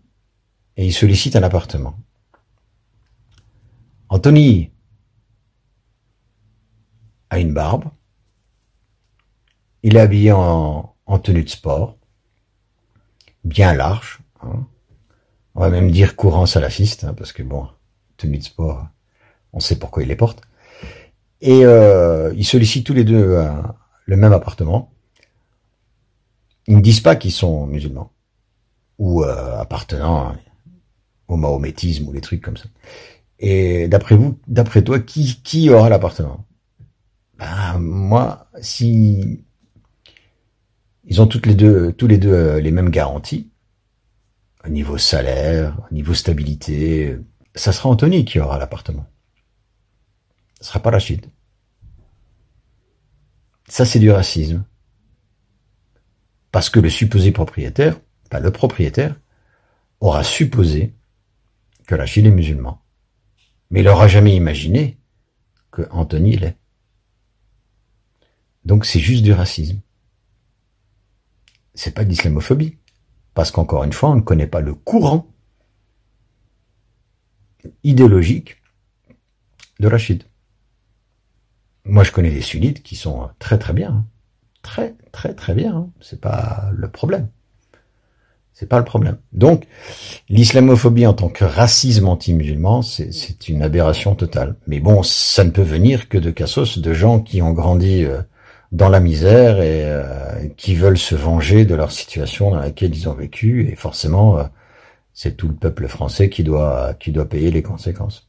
et 0.76 0.86
il 0.86 0.94
sollicite 0.94 1.36
un 1.38 1.44
appartement. 1.44 1.98
Anthony 4.10 4.72
a 7.30 7.40
une 7.40 7.54
barbe, 7.54 7.86
il 9.82 9.96
est 9.96 10.02
habillé 10.02 10.34
en, 10.34 10.94
en 11.06 11.20
tenue 11.20 11.44
de 11.44 11.50
sport, 11.50 11.98
bien 13.46 13.74
large, 13.74 14.20
hein, 14.42 14.68
on 15.56 15.62
va 15.62 15.70
même 15.70 15.90
dire 15.90 16.18
courant 16.18 16.46
salafiste, 16.46 17.06
hein, 17.06 17.14
parce 17.14 17.32
que 17.32 17.44
bon, 17.44 17.70
tenue 18.18 18.40
de 18.40 18.44
sport, 18.44 18.88
on 19.54 19.62
sait 19.62 19.80
pourquoi 19.80 20.04
il 20.04 20.10
les 20.10 20.16
porte. 20.18 20.47
Et 21.42 21.66
euh, 21.66 22.34
ils 22.36 22.46
sollicitent 22.46 22.86
tous 22.86 22.94
les 22.94 23.04
deux 23.04 23.16
euh, 23.16 23.52
le 24.06 24.18
même 24.18 24.34
appartement. 24.34 24.92
Ils 26.68 26.78
ne 26.78 26.82
disent 26.82 27.02
pas 27.02 27.16
qu'ils 27.16 27.32
sont 27.32 27.68
musulmans 27.68 28.12
ou 28.98 29.24
euh, 29.24 29.60
appartenant 29.60 30.36
au 31.28 31.38
mahométisme 31.38 32.08
ou 32.08 32.14
les 32.14 32.22
trucs 32.22 32.42
comme 32.42 32.58
ça. 32.58 32.66
Et 33.40 33.88
d'après 33.88 34.16
vous, 34.16 34.40
d'après 34.48 34.84
toi, 34.84 35.00
qui 35.00 35.42
qui 35.44 35.70
aura 35.70 35.90
l'appartement? 35.90 36.46
Ben 37.38 37.78
moi, 37.80 38.50
si 38.60 39.44
ils 41.06 41.22
ont 41.22 41.28
toutes 41.28 41.46
les 41.46 41.54
deux, 41.54 41.94
tous 41.94 42.08
les 42.08 42.18
deux 42.18 42.58
les 42.58 42.72
mêmes 42.72 42.90
garanties, 42.90 43.52
au 44.66 44.70
niveau 44.70 44.98
salaire, 44.98 45.78
au 45.90 45.94
niveau 45.94 46.14
stabilité, 46.14 47.18
ça 47.56 47.72
sera 47.72 47.90
Anthony 47.90 48.26
qui 48.26 48.40
aura 48.40 48.58
l'appartement. 48.58 49.06
Ce 50.60 50.68
sera 50.68 50.80
pas 50.80 50.92
Rachid. 50.92 51.26
Ça, 53.68 53.86
c'est 53.86 54.00
du 54.00 54.12
racisme. 54.12 54.66
Parce 56.52 56.70
que 56.70 56.80
le 56.80 56.90
supposé 56.90 57.32
propriétaire, 57.32 58.00
pas 58.30 58.40
le 58.40 58.52
propriétaire, 58.52 59.16
aura 60.00 60.24
supposé 60.24 60.94
que 61.86 61.96
Rachid 61.96 62.26
est 62.26 62.32
musulman. 62.32 62.82
Mais 63.70 63.82
il 63.82 63.86
n'aura 63.86 64.08
jamais 64.08 64.36
imaginé 64.36 64.98
que 65.72 65.84
Anthony 65.92 66.38
l'est. 66.38 66.58
Donc 68.64 68.86
c'est 68.86 69.00
juste 69.00 69.24
du 69.24 69.34
racisme. 69.34 69.80
C'est 71.74 71.92
pas 71.92 72.04
de 72.04 72.10
l'islamophobie. 72.10 72.78
Parce 73.34 73.52
qu'encore 73.52 73.84
une 73.84 73.94
fois, 73.94 74.10
on 74.10 74.16
ne 74.16 74.22
connaît 74.22 74.48
pas 74.48 74.62
le 74.62 74.74
courant 74.74 75.32
idéologique 77.84 78.58
de 79.80 79.88
Rachid. 79.88 80.24
Moi, 81.88 82.04
je 82.04 82.12
connais 82.12 82.32
des 82.32 82.42
sunnites 82.42 82.84
qui 82.84 82.96
sont 82.96 83.30
très 83.40 83.58
très 83.58 83.74
bien. 83.74 83.90
Hein. 83.90 84.06
Très 84.62 84.96
très 85.12 85.34
très 85.34 85.54
bien. 85.54 85.76
Hein. 85.76 85.90
C'est 86.02 86.20
pas 86.20 86.70
le 86.74 86.90
problème. 86.90 87.30
C'est 88.54 88.68
pas 88.68 88.80
le 88.80 88.86
problème. 88.86 89.18
Donc, 89.34 89.68
l'islamophobie 90.30 91.06
en 91.06 91.14
tant 91.14 91.30
que 91.30 91.46
racisme 91.46 92.08
anti-musulman, 92.08 92.82
c'est 92.82 93.50
une 93.50 93.62
aberration 93.62 94.16
totale. 94.16 94.56
Mais 94.66 94.80
bon, 94.80 95.04
ça 95.04 95.44
ne 95.44 95.52
peut 95.52 95.62
venir 95.62 96.10
que 96.10 96.18
de 96.18 96.32
cassos, 96.32 96.80
de 96.80 96.94
gens 96.94 97.20
qui 97.20 97.44
ont 97.44 97.54
grandi 97.54 98.04
euh, 98.04 98.20
dans 98.72 98.90
la 98.90 99.00
misère 99.00 99.62
et 99.62 99.84
euh, 99.86 100.48
qui 100.58 100.74
veulent 100.74 100.98
se 100.98 101.14
venger 101.14 101.66
de 101.66 101.76
leur 101.76 101.92
situation 101.92 102.50
dans 102.50 102.60
laquelle 102.60 102.96
ils 102.96 103.08
ont 103.08 103.14
vécu. 103.14 103.70
Et 103.70 103.76
forcément, 103.76 104.40
euh, 104.40 104.44
c'est 105.14 105.38
tout 105.38 105.48
le 105.48 105.56
peuple 105.56 105.88
français 105.88 106.30
qui 106.30 106.44
doit 106.44 106.96
qui 107.00 107.12
doit 107.12 107.30
payer 107.30 107.52
les 107.52 107.62
conséquences. 107.62 108.27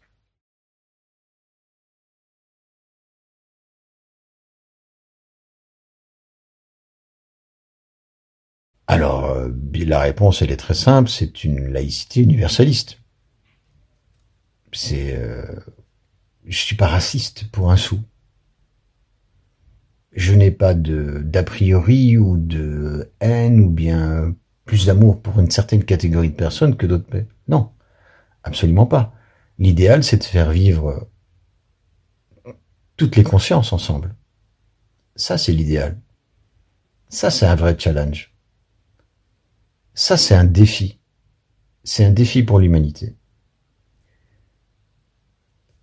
Alors, 8.89 9.27
euh, 9.27 9.51
la 9.75 10.01
réponse, 10.01 10.41
elle 10.41 10.51
est 10.51 10.57
très 10.57 10.75
simple, 10.75 11.11
c'est 11.11 11.45
une 11.45 11.69
laïcité 11.69 12.23
universaliste. 12.23 12.99
C'est, 14.73 15.15
euh, 15.15 15.45
je 16.47 16.59
suis 16.59 16.75
pas 16.77 16.89
raciste 16.89 17.51
pour 17.51 17.71
un 17.71 17.77
sou. 17.77 18.01
Je 20.13 20.33
n'ai 20.33 20.51
pas 20.51 20.73
de 20.75 21.21
d'a 21.23 21.43
priori 21.43 22.17
ou 22.17 22.39
de 22.39 23.13
haine 23.21 23.61
ou 23.61 23.71
bien 23.71 24.35
plus 24.65 24.87
d'amour 24.87 25.21
pour 25.21 25.39
une 25.39 25.51
certaine 25.51 25.85
catégorie 25.85 26.31
de 26.31 26.35
personnes 26.35 26.77
que 26.77 26.87
d'autres. 26.87 27.25
Non, 27.47 27.71
absolument 28.43 28.87
pas. 28.87 29.13
L'idéal, 29.59 30.03
c'est 30.03 30.19
de 30.19 30.25
faire 30.25 30.51
vivre 30.51 31.09
toutes 32.97 33.17
les 33.17 33.25
consciences 33.25 33.73
ensemble. 33.73 34.15
Ça, 35.15 35.37
c'est 35.37 35.53
l'idéal. 35.53 36.01
Ça, 37.11 37.31
c'est 37.31 37.47
un 37.47 37.55
vrai 37.55 37.77
challenge. 37.79 38.33
Ça, 39.99 40.17
c'est 40.17 40.37
un 40.37 40.45
défi. 40.45 41.01
C'est 41.83 42.05
un 42.05 42.13
défi 42.13 42.45
pour 42.45 42.61
l'humanité. 42.61 43.17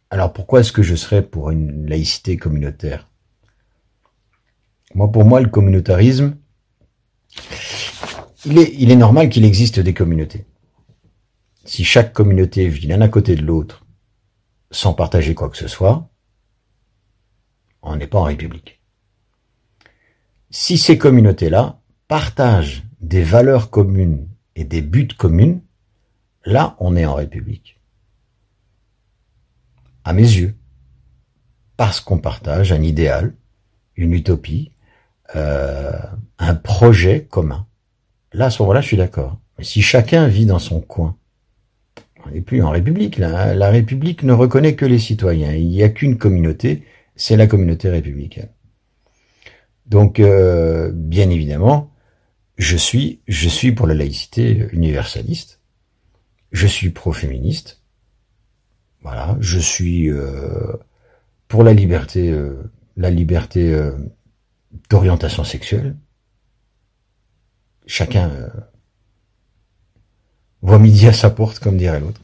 Alors 0.09 0.31
pourquoi 0.31 0.61
est-ce 0.61 0.71
que 0.71 0.83
je 0.83 0.95
serais 0.95 1.21
pour 1.21 1.51
une 1.51 1.85
laïcité 1.85 2.37
communautaire? 2.37 3.09
Moi, 4.93 5.11
pour 5.11 5.25
moi, 5.25 5.41
le 5.41 5.49
communautarisme, 5.49 6.37
il 8.45 8.57
est, 8.57 8.73
il 8.75 8.89
est 8.89 8.95
normal 8.95 9.27
qu'il 9.27 9.43
existe 9.43 9.81
des 9.81 9.93
communautés. 9.93 10.45
Si 11.65 11.83
chaque 11.83 12.13
communauté 12.13 12.69
vit 12.69 12.87
l'un 12.87 13.01
à 13.01 13.09
côté 13.09 13.35
de 13.35 13.41
l'autre 13.41 13.85
sans 14.71 14.93
partager 14.93 15.35
quoi 15.35 15.49
que 15.49 15.57
ce 15.57 15.67
soit, 15.67 16.09
on 17.81 17.97
n'est 17.97 18.07
pas 18.07 18.19
en 18.19 18.23
République. 18.23 18.81
Si 20.51 20.77
ces 20.77 20.97
communautés-là 20.97 21.81
partagent 22.07 22.84
des 23.05 23.23
valeurs 23.23 23.69
communes 23.69 24.27
et 24.55 24.63
des 24.63 24.81
buts 24.81 25.07
communs, 25.07 25.59
là 26.43 26.75
on 26.79 26.95
est 26.95 27.05
en 27.05 27.13
République. 27.13 27.79
À 30.03 30.13
mes 30.13 30.23
yeux. 30.23 30.55
Parce 31.77 31.99
qu'on 31.99 32.19
partage 32.19 32.71
un 32.71 32.81
idéal, 32.81 33.33
une 33.95 34.13
utopie, 34.13 34.71
euh, 35.35 35.91
un 36.39 36.55
projet 36.55 37.25
commun. 37.29 37.67
Là, 38.31 38.45
à 38.45 38.49
ce 38.49 38.61
moment-là, 38.61 38.81
je 38.81 38.87
suis 38.87 38.97
d'accord. 38.97 39.39
Mais 39.57 39.63
si 39.63 39.81
chacun 39.81 40.27
vit 40.27 40.45
dans 40.45 40.59
son 40.59 40.79
coin, 40.79 41.17
on 42.25 42.31
n'est 42.31 42.41
plus 42.41 42.61
en 42.61 42.69
République. 42.69 43.17
Là. 43.17 43.53
La 43.53 43.69
République 43.69 44.23
ne 44.23 44.33
reconnaît 44.33 44.75
que 44.75 44.85
les 44.85 44.99
citoyens. 44.99 45.53
Il 45.53 45.67
n'y 45.67 45.83
a 45.83 45.89
qu'une 45.89 46.17
communauté, 46.17 46.83
c'est 47.15 47.37
la 47.37 47.47
communauté 47.47 47.89
républicaine. 47.89 48.49
Donc, 49.85 50.19
euh, 50.19 50.91
bien 50.93 51.29
évidemment, 51.29 51.91
je 52.57 52.77
suis, 52.77 53.21
je 53.27 53.49
suis 53.49 53.71
pour 53.71 53.87
la 53.87 53.93
laïcité 53.93 54.67
universaliste. 54.71 55.61
Je 56.51 56.67
suis 56.67 56.89
pro-féministe. 56.91 57.81
Voilà, 59.01 59.37
je 59.39 59.59
suis 59.59 60.09
euh, 60.09 60.73
pour 61.47 61.63
la 61.63 61.73
liberté, 61.73 62.31
euh, 62.31 62.71
la 62.97 63.11
liberté 63.11 63.73
euh, 63.73 63.91
d'orientation 64.89 65.43
sexuelle. 65.43 65.97
Chacun 67.87 68.31
voit 70.61 70.79
midi 70.79 71.07
à 71.07 71.13
sa 71.13 71.29
porte, 71.29 71.59
comme 71.59 71.77
dirait 71.77 71.99
l'autre. 71.99 72.21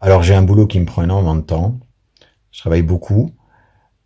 Alors 0.00 0.22
j'ai 0.22 0.34
un 0.34 0.42
boulot 0.42 0.66
qui 0.66 0.80
me 0.80 0.86
prend 0.86 1.02
énormément 1.02 1.36
de 1.36 1.42
temps 1.42 1.78
je 2.52 2.60
travaille 2.60 2.82
beaucoup. 2.82 3.32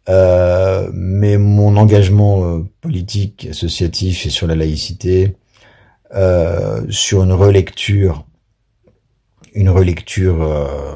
Euh, 0.08 0.90
mais 0.92 1.38
mon 1.38 1.76
engagement 1.76 2.44
euh, 2.44 2.62
politique, 2.80 3.46
associatif 3.50 4.26
et 4.26 4.30
sur 4.30 4.46
la 4.46 4.54
laïcité, 4.54 5.36
euh, 6.14 6.84
sur 6.90 7.22
une 7.24 7.32
relecture, 7.32 8.26
une 9.54 9.70
relecture 9.70 10.42
euh, 10.42 10.94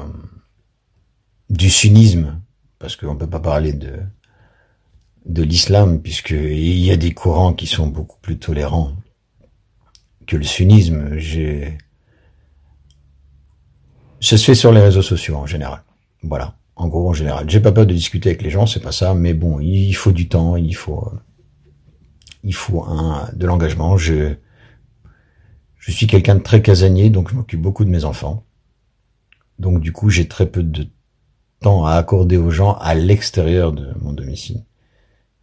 du 1.49 1.69
sunnisme, 1.69 2.39
parce 2.77 2.95
qu'on 2.95 3.15
peut 3.15 3.29
pas 3.29 3.39
parler 3.39 3.73
de 3.73 3.99
de 5.25 5.43
l'islam, 5.43 6.01
puisqu'il 6.01 6.79
y 6.79 6.91
a 6.91 6.97
des 6.97 7.13
courants 7.13 7.53
qui 7.53 7.67
sont 7.67 7.87
beaucoup 7.87 8.17
plus 8.21 8.39
tolérants 8.39 8.93
que 10.25 10.37
le 10.37 10.43
sunnisme. 10.43 11.17
J'ai, 11.17 11.77
ça 14.21 14.37
se 14.37 14.45
fait 14.45 14.55
sur 14.55 14.71
les 14.71 14.81
réseaux 14.81 15.01
sociaux 15.03 15.35
en 15.35 15.45
général. 15.45 15.83
Voilà 16.23 16.58
en 16.79 16.87
gros 16.87 17.09
en 17.09 17.13
général. 17.13 17.49
J'ai 17.49 17.59
pas 17.59 17.73
peur 17.73 17.85
de 17.85 17.93
discuter 17.93 18.29
avec 18.29 18.41
les 18.41 18.49
gens, 18.49 18.65
c'est 18.65 18.79
pas 18.79 18.93
ça, 18.93 19.13
mais 19.13 19.33
bon, 19.33 19.59
il 19.59 19.93
faut 19.93 20.13
du 20.13 20.29
temps, 20.29 20.55
il 20.55 20.75
faut, 20.75 21.11
il 22.43 22.55
faut 22.55 22.83
un 22.85 23.29
de 23.33 23.45
l'engagement. 23.45 23.97
Je, 23.97 24.33
je 25.77 25.91
suis 25.91 26.07
quelqu'un 26.07 26.35
de 26.35 26.41
très 26.41 26.61
casanier, 26.61 27.09
donc 27.09 27.29
je 27.29 27.35
m'occupe 27.35 27.61
beaucoup 27.61 27.83
de 27.83 27.89
mes 27.89 28.05
enfants. 28.05 28.45
Donc 29.59 29.81
du 29.81 29.91
coup, 29.91 30.09
j'ai 30.09 30.27
très 30.29 30.45
peu 30.45 30.63
de 30.63 30.87
temps 31.59 31.85
à 31.85 31.95
accorder 31.95 32.37
aux 32.37 32.49
gens 32.49 32.75
à 32.75 32.95
l'extérieur 32.95 33.73
de 33.73 33.93
mon 34.01 34.13
domicile. 34.13 34.63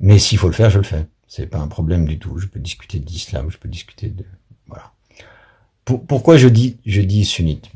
Mais 0.01 0.19
s'il 0.19 0.39
faut 0.39 0.49
le 0.49 0.55
faire, 0.55 0.71
je 0.71 0.79
le 0.79 0.85
fais. 0.85 1.07
C'est 1.29 1.47
pas 1.47 1.59
un 1.59 1.69
problème 1.69 2.07
du 2.07 2.19
tout. 2.19 2.39
Je 2.39 2.47
peux 2.47 2.61
discuter 2.61 2.99
de 2.99 3.07
l'islam, 3.07 3.51
je 3.51 3.59
peux 3.59 3.69
discuter 3.69 4.09
de 4.09 4.25
voilà. 4.69 4.93
pourquoi 5.85 6.39
je 6.39 6.49
dis 6.49 6.79
je 6.87 7.03
dis 7.03 7.27
sunnite? 7.27 7.71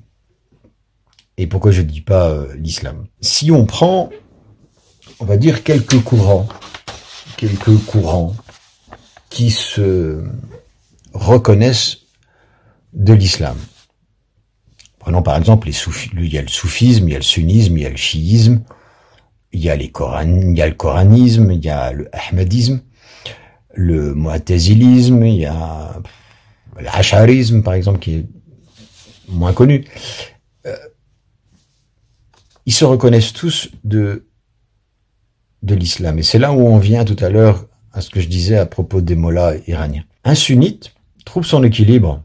Et 1.41 1.47
pourquoi 1.47 1.71
je 1.71 1.81
dis 1.81 2.03
pas 2.03 2.29
euh, 2.29 2.55
l'islam? 2.55 3.07
Si 3.23 3.51
on 3.51 3.65
prend, 3.65 4.11
on 5.21 5.25
va 5.25 5.39
dire 5.39 5.65
quelques 5.65 6.03
courants, 6.03 6.47
quelques 7.39 7.79
courants 7.87 8.37
qui 9.31 9.51
se 9.51 10.23
reconnaissent 11.15 12.01
de 12.93 13.15
l'islam. 13.15 13.57
Prenons 14.99 15.23
par 15.23 15.39
exemple 15.39 15.67
les 15.67 15.73
soufis. 15.73 16.11
Il 16.13 16.31
y 16.31 16.37
a 16.37 16.43
le 16.43 16.49
soufisme, 16.49 17.09
il 17.09 17.13
y 17.13 17.15
a 17.15 17.21
le 17.21 17.25
sunnisme, 17.25 17.79
il 17.79 17.85
y 17.85 17.87
a 17.87 17.91
le 17.91 17.97
chiisme, 17.97 18.61
il 19.53 19.61
y 19.61 19.71
a 19.71 19.77
les 19.77 19.91
Coran, 19.91 20.43
il 20.43 20.59
y 20.59 20.61
a 20.61 20.69
le 20.69 20.75
coranisme, 20.75 21.53
il 21.53 21.65
y 21.65 21.71
a 21.71 21.93
le 21.93 22.11
ahmadisme, 22.13 22.83
le 23.73 24.15
mu'tazilisme, 24.15 25.25
il 25.25 25.37
y 25.37 25.47
a 25.47 26.03
l'asharisme 26.79 27.63
par 27.63 27.73
exemple 27.73 27.99
qui 27.99 28.17
est 28.17 28.27
moins 29.27 29.55
connu 29.55 29.87
ils 32.67 32.73
se 32.73 32.85
reconnaissent 32.85 33.33
tous 33.33 33.71
de, 33.85 34.27
de 35.63 35.75
l'islam. 35.75 36.19
Et 36.19 36.23
c'est 36.23 36.39
là 36.39 36.53
où 36.53 36.61
on 36.61 36.79
vient 36.79 37.05
tout 37.05 37.17
à 37.21 37.31
l'heure 37.31 37.67
à 37.93 38.01
ce 38.01 38.11
que 38.11 38.21
je 38.21 38.29
disais 38.29 38.57
à 38.57 38.67
propos 38.67 39.01
des 39.01 39.17
mollahs 39.17 39.57
iraniens. 39.67 40.05
Un 40.25 40.35
sunnite 40.35 40.95
trouve 41.25 41.45
son 41.45 41.63
équilibre, 41.63 42.23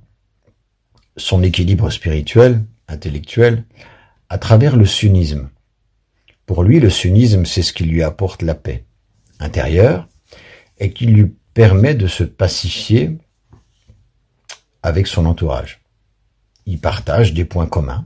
son 1.17 1.43
équilibre 1.43 1.89
spirituel, 1.89 2.63
intellectuel, 2.87 3.63
à 4.29 4.37
travers 4.37 4.75
le 4.75 4.85
sunnisme. 4.85 5.49
Pour 6.45 6.63
lui, 6.63 6.79
le 6.79 6.89
sunnisme, 6.89 7.45
c'est 7.45 7.63
ce 7.63 7.73
qui 7.73 7.85
lui 7.85 8.03
apporte 8.03 8.41
la 8.41 8.53
paix 8.53 8.85
intérieure 9.39 10.07
et 10.77 10.91
qui 10.91 11.05
lui 11.05 11.33
permet 11.53 11.95
de 11.95 12.07
se 12.07 12.23
pacifier 12.23 13.17
avec 14.83 15.07
son 15.07 15.25
entourage. 15.25 15.81
Ils 16.65 16.79
partagent 16.79 17.33
des 17.33 17.45
points 17.45 17.67
communs. 17.67 18.05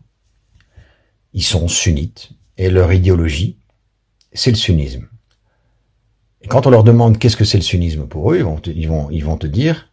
Ils 1.34 1.44
sont 1.44 1.68
sunnites 1.68 2.32
et 2.58 2.70
leur 2.70 2.92
idéologie, 2.92 3.58
c'est 4.34 4.52
le 4.52 4.58
sunnisme. 4.58 5.08
Et 6.42 6.48
quand 6.48 6.68
on 6.68 6.70
leur 6.70 6.84
demande 6.84 7.18
qu'est-ce 7.18 7.38
que 7.38 7.46
c'est 7.46 7.58
le 7.58 7.64
sunnisme 7.64 8.08
pour 8.08 8.32
eux, 8.32 8.38
ils 8.38 8.44
vont 8.44 8.58
te, 8.58 8.70
ils 8.70 8.88
vont, 8.88 9.10
ils 9.12 9.24
vont 9.24 9.38
te 9.38 9.48
dire 9.48 9.90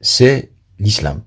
c'est 0.00 0.52
l'islam. 0.78 1.22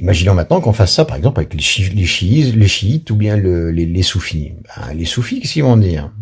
Imaginons 0.00 0.34
maintenant 0.34 0.60
qu'on 0.60 0.72
fasse 0.72 0.92
ça, 0.92 1.04
par 1.04 1.16
exemple, 1.16 1.40
avec 1.40 1.54
les, 1.54 1.60
chiites, 1.60 1.94
les 1.94 2.68
chiites 2.68 3.10
ou 3.10 3.16
bien 3.16 3.36
les, 3.36 4.02
soufis. 4.02 4.52
Ben, 4.76 4.94
les 4.94 5.04
soufis, 5.04 5.40
qu'est-ce 5.40 5.54
qu'ils 5.54 5.62
vont 5.62 5.76
dire? 5.76 6.12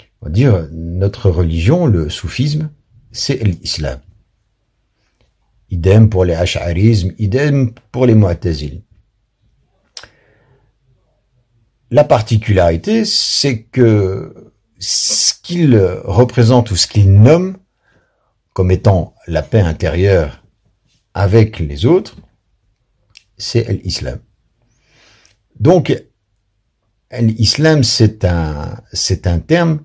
Ils 0.00 0.26
vont 0.26 0.32
dire 0.32 0.68
notre 0.72 1.30
religion, 1.30 1.86
le 1.86 2.08
soufisme, 2.08 2.70
c'est 3.12 3.42
l'islam. 3.44 4.00
Idem 5.70 6.08
pour 6.08 6.24
les 6.24 6.34
ash'arismes, 6.34 7.12
idem 7.18 7.72
pour 7.92 8.06
les 8.06 8.14
mu'tazil. 8.14 8.82
La 11.90 12.04
particularité, 12.04 13.06
c'est 13.06 13.62
que 13.62 14.52
ce 14.78 15.32
qu'ils 15.42 15.78
représentent 16.04 16.70
ou 16.70 16.76
ce 16.76 16.86
qu'ils 16.86 17.12
nomment 17.12 17.56
comme 18.52 18.70
étant 18.70 19.14
la 19.26 19.42
paix 19.42 19.60
intérieure 19.60 20.44
avec 21.14 21.58
les 21.60 21.86
autres, 21.86 22.16
c'est 23.38 23.68
l'islam. 23.84 24.18
Donc, 25.60 25.96
l'islam, 27.18 27.82
c'est 27.82 28.24
un, 28.24 28.76
c'est 28.92 29.26
un 29.26 29.38
terme 29.38 29.80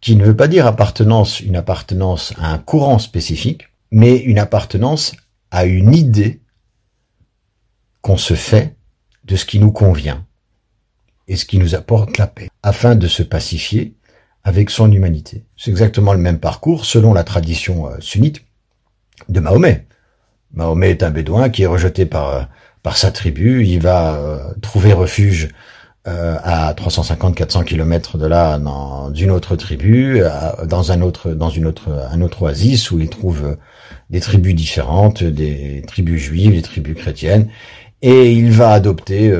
qui 0.00 0.16
ne 0.16 0.24
veut 0.24 0.36
pas 0.36 0.48
dire 0.48 0.66
appartenance, 0.66 1.40
une 1.40 1.56
appartenance 1.56 2.32
à 2.38 2.52
un 2.52 2.58
courant 2.58 2.98
spécifique, 2.98 3.68
mais 3.90 4.16
une 4.16 4.38
appartenance 4.38 5.12
à 5.50 5.66
une 5.66 5.94
idée 5.94 6.40
qu'on 8.00 8.16
se 8.16 8.34
fait 8.34 8.76
de 9.24 9.36
ce 9.36 9.44
qui 9.44 9.58
nous 9.58 9.72
convient 9.72 10.26
et 11.28 11.36
ce 11.36 11.44
qui 11.44 11.58
nous 11.58 11.74
apporte 11.74 12.18
la 12.18 12.26
paix, 12.26 12.48
afin 12.62 12.94
de 12.94 13.08
se 13.08 13.22
pacifier 13.22 13.94
avec 14.44 14.70
son 14.70 14.90
humanité. 14.92 15.44
C'est 15.56 15.70
exactement 15.70 16.12
le 16.12 16.20
même 16.20 16.38
parcours 16.38 16.84
selon 16.84 17.12
la 17.12 17.24
tradition 17.24 17.88
euh, 17.88 17.96
sunnite 17.98 18.44
de 19.28 19.40
Mahomet. 19.40 19.86
Mahomet 20.54 20.90
est 20.90 21.02
un 21.02 21.10
bédouin 21.10 21.48
qui 21.48 21.64
est 21.64 21.66
rejeté 21.66 22.06
par, 22.06 22.28
euh, 22.32 22.42
par 22.84 22.96
sa 22.96 23.10
tribu, 23.10 23.66
il 23.66 23.80
va 23.80 24.14
euh, 24.14 24.38
trouver 24.62 24.92
refuge 24.92 25.48
à 26.08 26.72
350-400 26.74 27.64
kilomètres 27.64 28.16
de 28.16 28.26
là 28.26 28.60
dans 28.60 29.12
une 29.12 29.32
autre 29.32 29.56
tribu, 29.56 30.22
dans 30.64 30.92
un 30.92 31.02
autre 31.02 31.32
dans 31.32 31.50
une 31.50 31.66
autre 31.66 31.90
un 32.12 32.20
autre 32.20 32.42
oasis 32.42 32.92
où 32.92 33.00
il 33.00 33.10
trouve 33.10 33.56
des 34.08 34.20
tribus 34.20 34.54
différentes, 34.54 35.24
des 35.24 35.82
tribus 35.84 36.22
juives, 36.22 36.52
des 36.52 36.62
tribus 36.62 36.96
chrétiennes, 36.96 37.48
et 38.02 38.30
il 38.30 38.52
va 38.52 38.70
adopter 38.70 39.34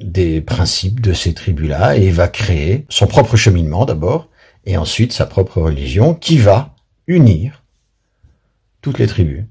des 0.00 0.40
principes 0.40 1.00
de 1.00 1.12
ces 1.12 1.34
tribus-là 1.34 1.96
et 1.96 2.10
va 2.10 2.28
créer 2.28 2.86
son 2.88 3.06
propre 3.06 3.36
cheminement 3.36 3.86
d'abord 3.86 4.28
et 4.64 4.76
ensuite 4.76 5.12
sa 5.12 5.26
propre 5.26 5.60
religion 5.60 6.14
qui 6.14 6.38
va 6.38 6.74
unir 7.06 7.62
toutes 8.82 8.98
les 8.98 9.06
tribus. 9.06 9.44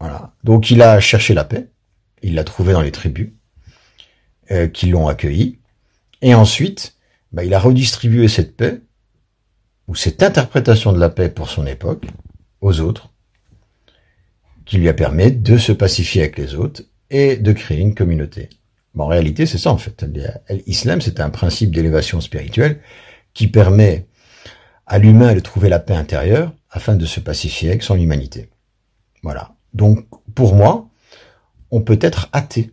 Voilà. 0.00 0.34
Donc 0.44 0.70
il 0.70 0.82
a 0.82 1.00
cherché 1.00 1.34
la 1.34 1.44
paix, 1.44 1.68
il 2.22 2.34
l'a 2.34 2.44
trouvé 2.44 2.72
dans 2.72 2.80
les 2.80 2.92
tribus 2.92 3.30
euh, 4.50 4.68
qui 4.68 4.86
l'ont 4.86 5.08
accueilli 5.08 5.58
et 6.22 6.34
ensuite 6.34 6.96
bah, 7.32 7.44
il 7.44 7.52
a 7.54 7.58
redistribué 7.58 8.28
cette 8.28 8.56
paix 8.56 8.80
ou 9.88 9.94
cette 9.94 10.22
interprétation 10.22 10.92
de 10.92 10.98
la 10.98 11.08
paix 11.08 11.28
pour 11.28 11.50
son 11.50 11.66
époque 11.66 12.06
aux 12.60 12.80
autres 12.80 13.10
qui 14.64 14.78
lui 14.78 14.88
a 14.88 14.94
permis 14.94 15.30
de 15.30 15.58
se 15.58 15.72
pacifier 15.72 16.22
avec 16.22 16.38
les 16.38 16.54
autres 16.54 16.82
et 17.10 17.36
de 17.36 17.52
créer 17.52 17.78
une 17.78 17.94
communauté 17.94 18.48
en 19.04 19.08
réalité, 19.08 19.46
c'est 19.46 19.58
ça 19.58 19.70
en 19.70 19.78
fait. 19.78 20.04
L'islam, 20.66 21.00
c'est 21.00 21.20
un 21.20 21.30
principe 21.30 21.74
d'élévation 21.74 22.20
spirituelle 22.20 22.80
qui 23.34 23.48
permet 23.48 24.06
à 24.86 24.98
l'humain 24.98 25.34
de 25.34 25.40
trouver 25.40 25.68
la 25.68 25.78
paix 25.78 25.94
intérieure 25.94 26.52
afin 26.70 26.94
de 26.94 27.04
se 27.04 27.20
pacifier 27.20 27.70
avec 27.70 27.82
son 27.82 27.96
humanité. 27.96 28.48
Voilà. 29.22 29.54
Donc, 29.74 30.06
pour 30.34 30.54
moi, 30.54 30.88
on 31.70 31.82
peut 31.82 31.98
être 32.00 32.28
athée. 32.32 32.72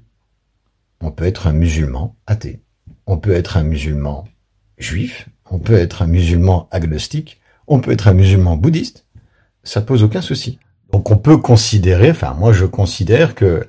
On 1.01 1.11
peut 1.11 1.25
être 1.25 1.47
un 1.47 1.53
musulman 1.53 2.15
athée. 2.27 2.61
On 3.07 3.17
peut 3.17 3.33
être 3.33 3.57
un 3.57 3.63
musulman 3.63 4.25
juif. 4.77 5.27
On 5.49 5.59
peut 5.59 5.73
être 5.73 6.01
un 6.01 6.07
musulman 6.07 6.67
agnostique. 6.71 7.41
On 7.67 7.79
peut 7.79 7.91
être 7.91 8.07
un 8.07 8.13
musulman 8.13 8.55
bouddhiste. 8.55 9.05
Ça 9.63 9.81
pose 9.81 10.03
aucun 10.03 10.21
souci. 10.21 10.59
Donc, 10.91 11.09
on 11.11 11.17
peut 11.17 11.37
considérer, 11.37 12.11
enfin, 12.11 12.35
moi, 12.35 12.53
je 12.53 12.65
considère 12.65 13.35
que 13.35 13.67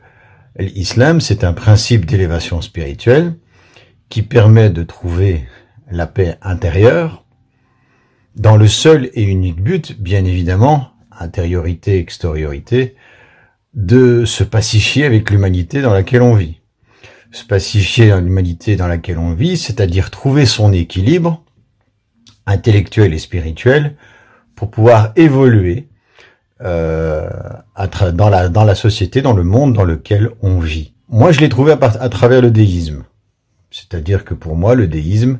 L'islam, 0.56 1.20
c'est 1.20 1.42
un 1.42 1.52
principe 1.52 2.06
d'élévation 2.06 2.60
spirituelle 2.60 3.36
qui 4.08 4.22
permet 4.22 4.70
de 4.70 4.84
trouver 4.84 5.48
la 5.90 6.06
paix 6.06 6.38
intérieure 6.42 7.24
dans 8.36 8.56
le 8.56 8.68
seul 8.68 9.10
et 9.14 9.22
unique 9.22 9.60
but, 9.60 10.00
bien 10.00 10.24
évidemment, 10.24 10.90
intériorité, 11.18 11.98
extériorité, 11.98 12.94
de 13.74 14.24
se 14.24 14.44
pacifier 14.44 15.04
avec 15.04 15.30
l'humanité 15.30 15.82
dans 15.82 15.92
laquelle 15.92 16.22
on 16.22 16.34
vit. 16.34 16.60
Se 17.32 17.44
pacifier 17.44 18.10
dans 18.10 18.20
l'humanité 18.20 18.76
dans 18.76 18.86
laquelle 18.86 19.18
on 19.18 19.34
vit, 19.34 19.56
c'est-à-dire 19.56 20.10
trouver 20.10 20.46
son 20.46 20.72
équilibre 20.72 21.44
intellectuel 22.46 23.12
et 23.12 23.18
spirituel 23.18 23.96
pour 24.54 24.70
pouvoir 24.70 25.12
évoluer 25.16 25.88
euh, 26.62 27.28
dans, 28.12 28.28
la, 28.28 28.48
dans 28.48 28.64
la 28.64 28.74
société, 28.74 29.22
dans 29.22 29.32
le 29.32 29.42
monde 29.42 29.72
dans 29.74 29.84
lequel 29.84 30.30
on 30.42 30.60
vit. 30.60 30.94
Moi, 31.08 31.32
je 31.32 31.40
l'ai 31.40 31.48
trouvé 31.48 31.72
à, 31.72 31.78
à 31.80 32.08
travers 32.08 32.40
le 32.40 32.50
déisme. 32.50 33.04
C'est-à-dire 33.70 34.24
que 34.24 34.34
pour 34.34 34.56
moi, 34.56 34.74
le 34.74 34.86
déisme, 34.86 35.38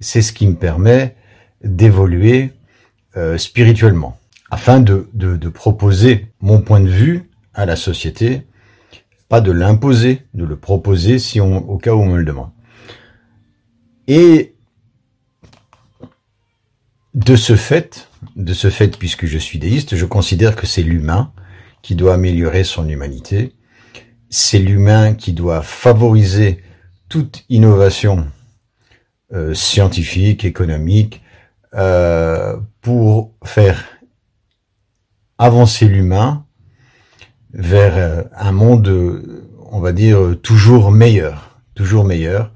c'est 0.00 0.22
ce 0.22 0.32
qui 0.32 0.46
me 0.46 0.54
permet 0.54 1.14
d'évoluer 1.62 2.52
euh, 3.16 3.38
spirituellement, 3.38 4.18
afin 4.50 4.80
de, 4.80 5.08
de, 5.14 5.36
de, 5.36 5.48
proposer 5.48 6.26
mon 6.40 6.60
point 6.60 6.80
de 6.80 6.88
vue 6.88 7.30
à 7.54 7.64
la 7.64 7.76
société, 7.76 8.46
pas 9.28 9.40
de 9.40 9.50
l'imposer, 9.52 10.22
de 10.34 10.44
le 10.44 10.56
proposer 10.56 11.18
si 11.18 11.40
on, 11.40 11.68
au 11.68 11.78
cas 11.78 11.94
où 11.94 12.00
on 12.00 12.06
me 12.06 12.18
le 12.18 12.24
demande. 12.24 12.50
Et 14.06 14.54
de 17.14 17.36
ce 17.36 17.56
fait, 17.56 18.08
de 18.34 18.52
ce 18.54 18.70
fait, 18.70 18.98
puisque 18.98 19.26
je 19.26 19.38
suis 19.38 19.58
déiste, 19.58 19.96
je 19.96 20.06
considère 20.06 20.56
que 20.56 20.66
c'est 20.66 20.82
l'humain 20.82 21.32
qui 21.82 21.94
doit 21.94 22.14
améliorer 22.14 22.64
son 22.64 22.88
humanité. 22.88 23.54
C'est 24.30 24.58
l'humain 24.58 25.14
qui 25.14 25.32
doit 25.32 25.62
favoriser 25.62 26.62
toute 27.08 27.44
innovation 27.48 28.26
euh, 29.32 29.54
scientifique, 29.54 30.44
économique, 30.44 31.22
euh, 31.74 32.56
pour 32.80 33.34
faire 33.44 33.84
avancer 35.38 35.86
l'humain 35.86 36.44
vers 37.52 37.96
euh, 37.96 38.22
un 38.36 38.52
monde, 38.52 39.22
on 39.70 39.80
va 39.80 39.92
dire, 39.92 40.36
toujours 40.42 40.90
meilleur, 40.90 41.60
toujours 41.74 42.04
meilleur. 42.04 42.52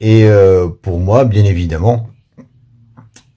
Et 0.00 0.26
pour 0.80 0.98
moi, 0.98 1.26
bien 1.26 1.44
évidemment, 1.44 2.09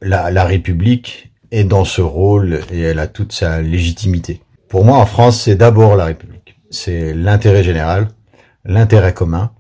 la, 0.03 0.45
République 0.45 1.31
est 1.51 1.63
dans 1.63 1.85
ce 1.85 2.01
rôle 2.01 2.61
et 2.71 2.81
elle 2.81 2.99
a 2.99 3.07
toute 3.07 3.31
sa 3.31 3.61
légitimité. 3.61 4.41
Pour 4.67 4.85
moi, 4.85 4.97
en 4.97 5.05
France, 5.05 5.41
c'est 5.41 5.55
d'abord 5.55 5.95
la 5.95 6.05
République. 6.05 6.55
C'est 6.69 7.13
l'intérêt 7.13 7.63
général, 7.63 8.07
l'intérêt 8.65 9.13
commun, 9.13 9.51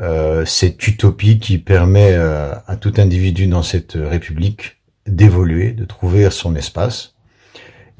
euh, 0.00 0.44
cette 0.44 0.86
utopie 0.88 1.38
qui 1.38 1.58
permet 1.58 2.12
euh, 2.14 2.54
à 2.66 2.76
tout 2.76 2.94
individu 2.96 3.46
dans 3.46 3.62
cette 3.62 3.92
République 3.92 4.78
d'évoluer, 5.06 5.72
de 5.72 5.84
trouver 5.84 6.30
son 6.30 6.56
espace. 6.56 7.14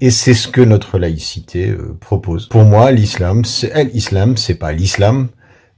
Et 0.01 0.11
c'est 0.11 0.35
ce 0.35 0.49
que 0.49 0.61
notre 0.61 0.99
laïcité 0.99 1.71
euh, 1.71 1.97
propose. 2.01 2.49
Pour 2.49 2.65
moi, 2.65 2.91
l'islam, 2.91 3.45
c'est 3.45 3.71
elle, 3.75 3.95
islam, 3.95 4.37
c'est 4.37 4.57
pas 4.57 4.73
l'islam, 4.73 5.29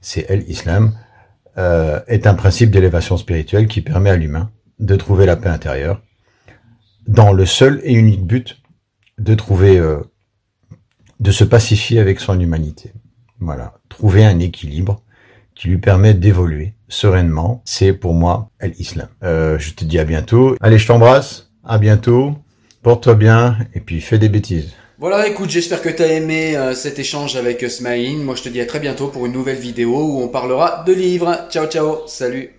c'est 0.01 0.25
elle, 0.29 0.49
islam, 0.49 0.93
est 2.07 2.27
un 2.27 2.35
principe 2.35 2.69
d'élévation 2.69 3.17
spirituelle 3.17 3.65
qui 3.65 3.81
permet 3.81 4.11
à 4.11 4.15
l'humain 4.15 4.51
de 4.79 4.95
trouver 4.95 5.25
la 5.25 5.35
paix 5.35 5.49
intérieure, 5.49 6.01
dans 7.07 7.33
le 7.33 7.45
seul 7.45 7.81
et 7.83 7.93
unique 7.93 8.25
but 8.25 8.61
de 9.17 9.33
trouver, 9.33 9.77
euh, 9.77 9.99
de 11.19 11.31
se 11.31 11.43
pacifier 11.43 11.99
avec 11.99 12.19
son 12.19 12.39
humanité. 12.39 12.91
Voilà, 13.39 13.73
trouver 13.89 14.25
un 14.25 14.39
équilibre 14.39 15.01
qui 15.55 15.69
lui 15.69 15.77
permet 15.77 16.13
d'évoluer 16.13 16.73
sereinement. 16.87 17.61
C'est 17.65 17.93
pour 17.93 18.13
moi 18.13 18.51
l'islam. 18.61 19.07
Euh, 19.23 19.57
je 19.59 19.71
te 19.73 19.83
dis 19.85 19.99
à 19.99 20.05
bientôt. 20.05 20.55
Allez, 20.61 20.77
je 20.77 20.87
t'embrasse. 20.87 21.51
À 21.63 21.77
bientôt. 21.77 22.35
Porte-toi 22.83 23.15
bien 23.15 23.57
et 23.73 23.79
puis 23.79 23.99
fais 24.01 24.19
des 24.19 24.29
bêtises. 24.29 24.73
Voilà, 24.99 25.27
écoute, 25.27 25.49
j'espère 25.49 25.81
que 25.81 25.89
tu 25.89 26.01
as 26.01 26.13
aimé 26.13 26.55
euh, 26.57 26.73
cet 26.73 26.97
échange 26.97 27.35
avec 27.35 27.61
Smaïn. 27.69 28.23
Moi, 28.23 28.35
je 28.35 28.43
te 28.43 28.49
dis 28.49 28.61
à 28.61 28.65
très 28.65 28.79
bientôt 28.79 29.09
pour 29.09 29.25
une 29.25 29.33
nouvelle 29.33 29.57
vidéo 29.57 29.91
où 29.91 30.21
on 30.23 30.27
parlera 30.27 30.83
de 30.87 30.93
livres. 30.93 31.47
Ciao, 31.51 31.67
ciao. 31.67 32.07
Salut. 32.07 32.56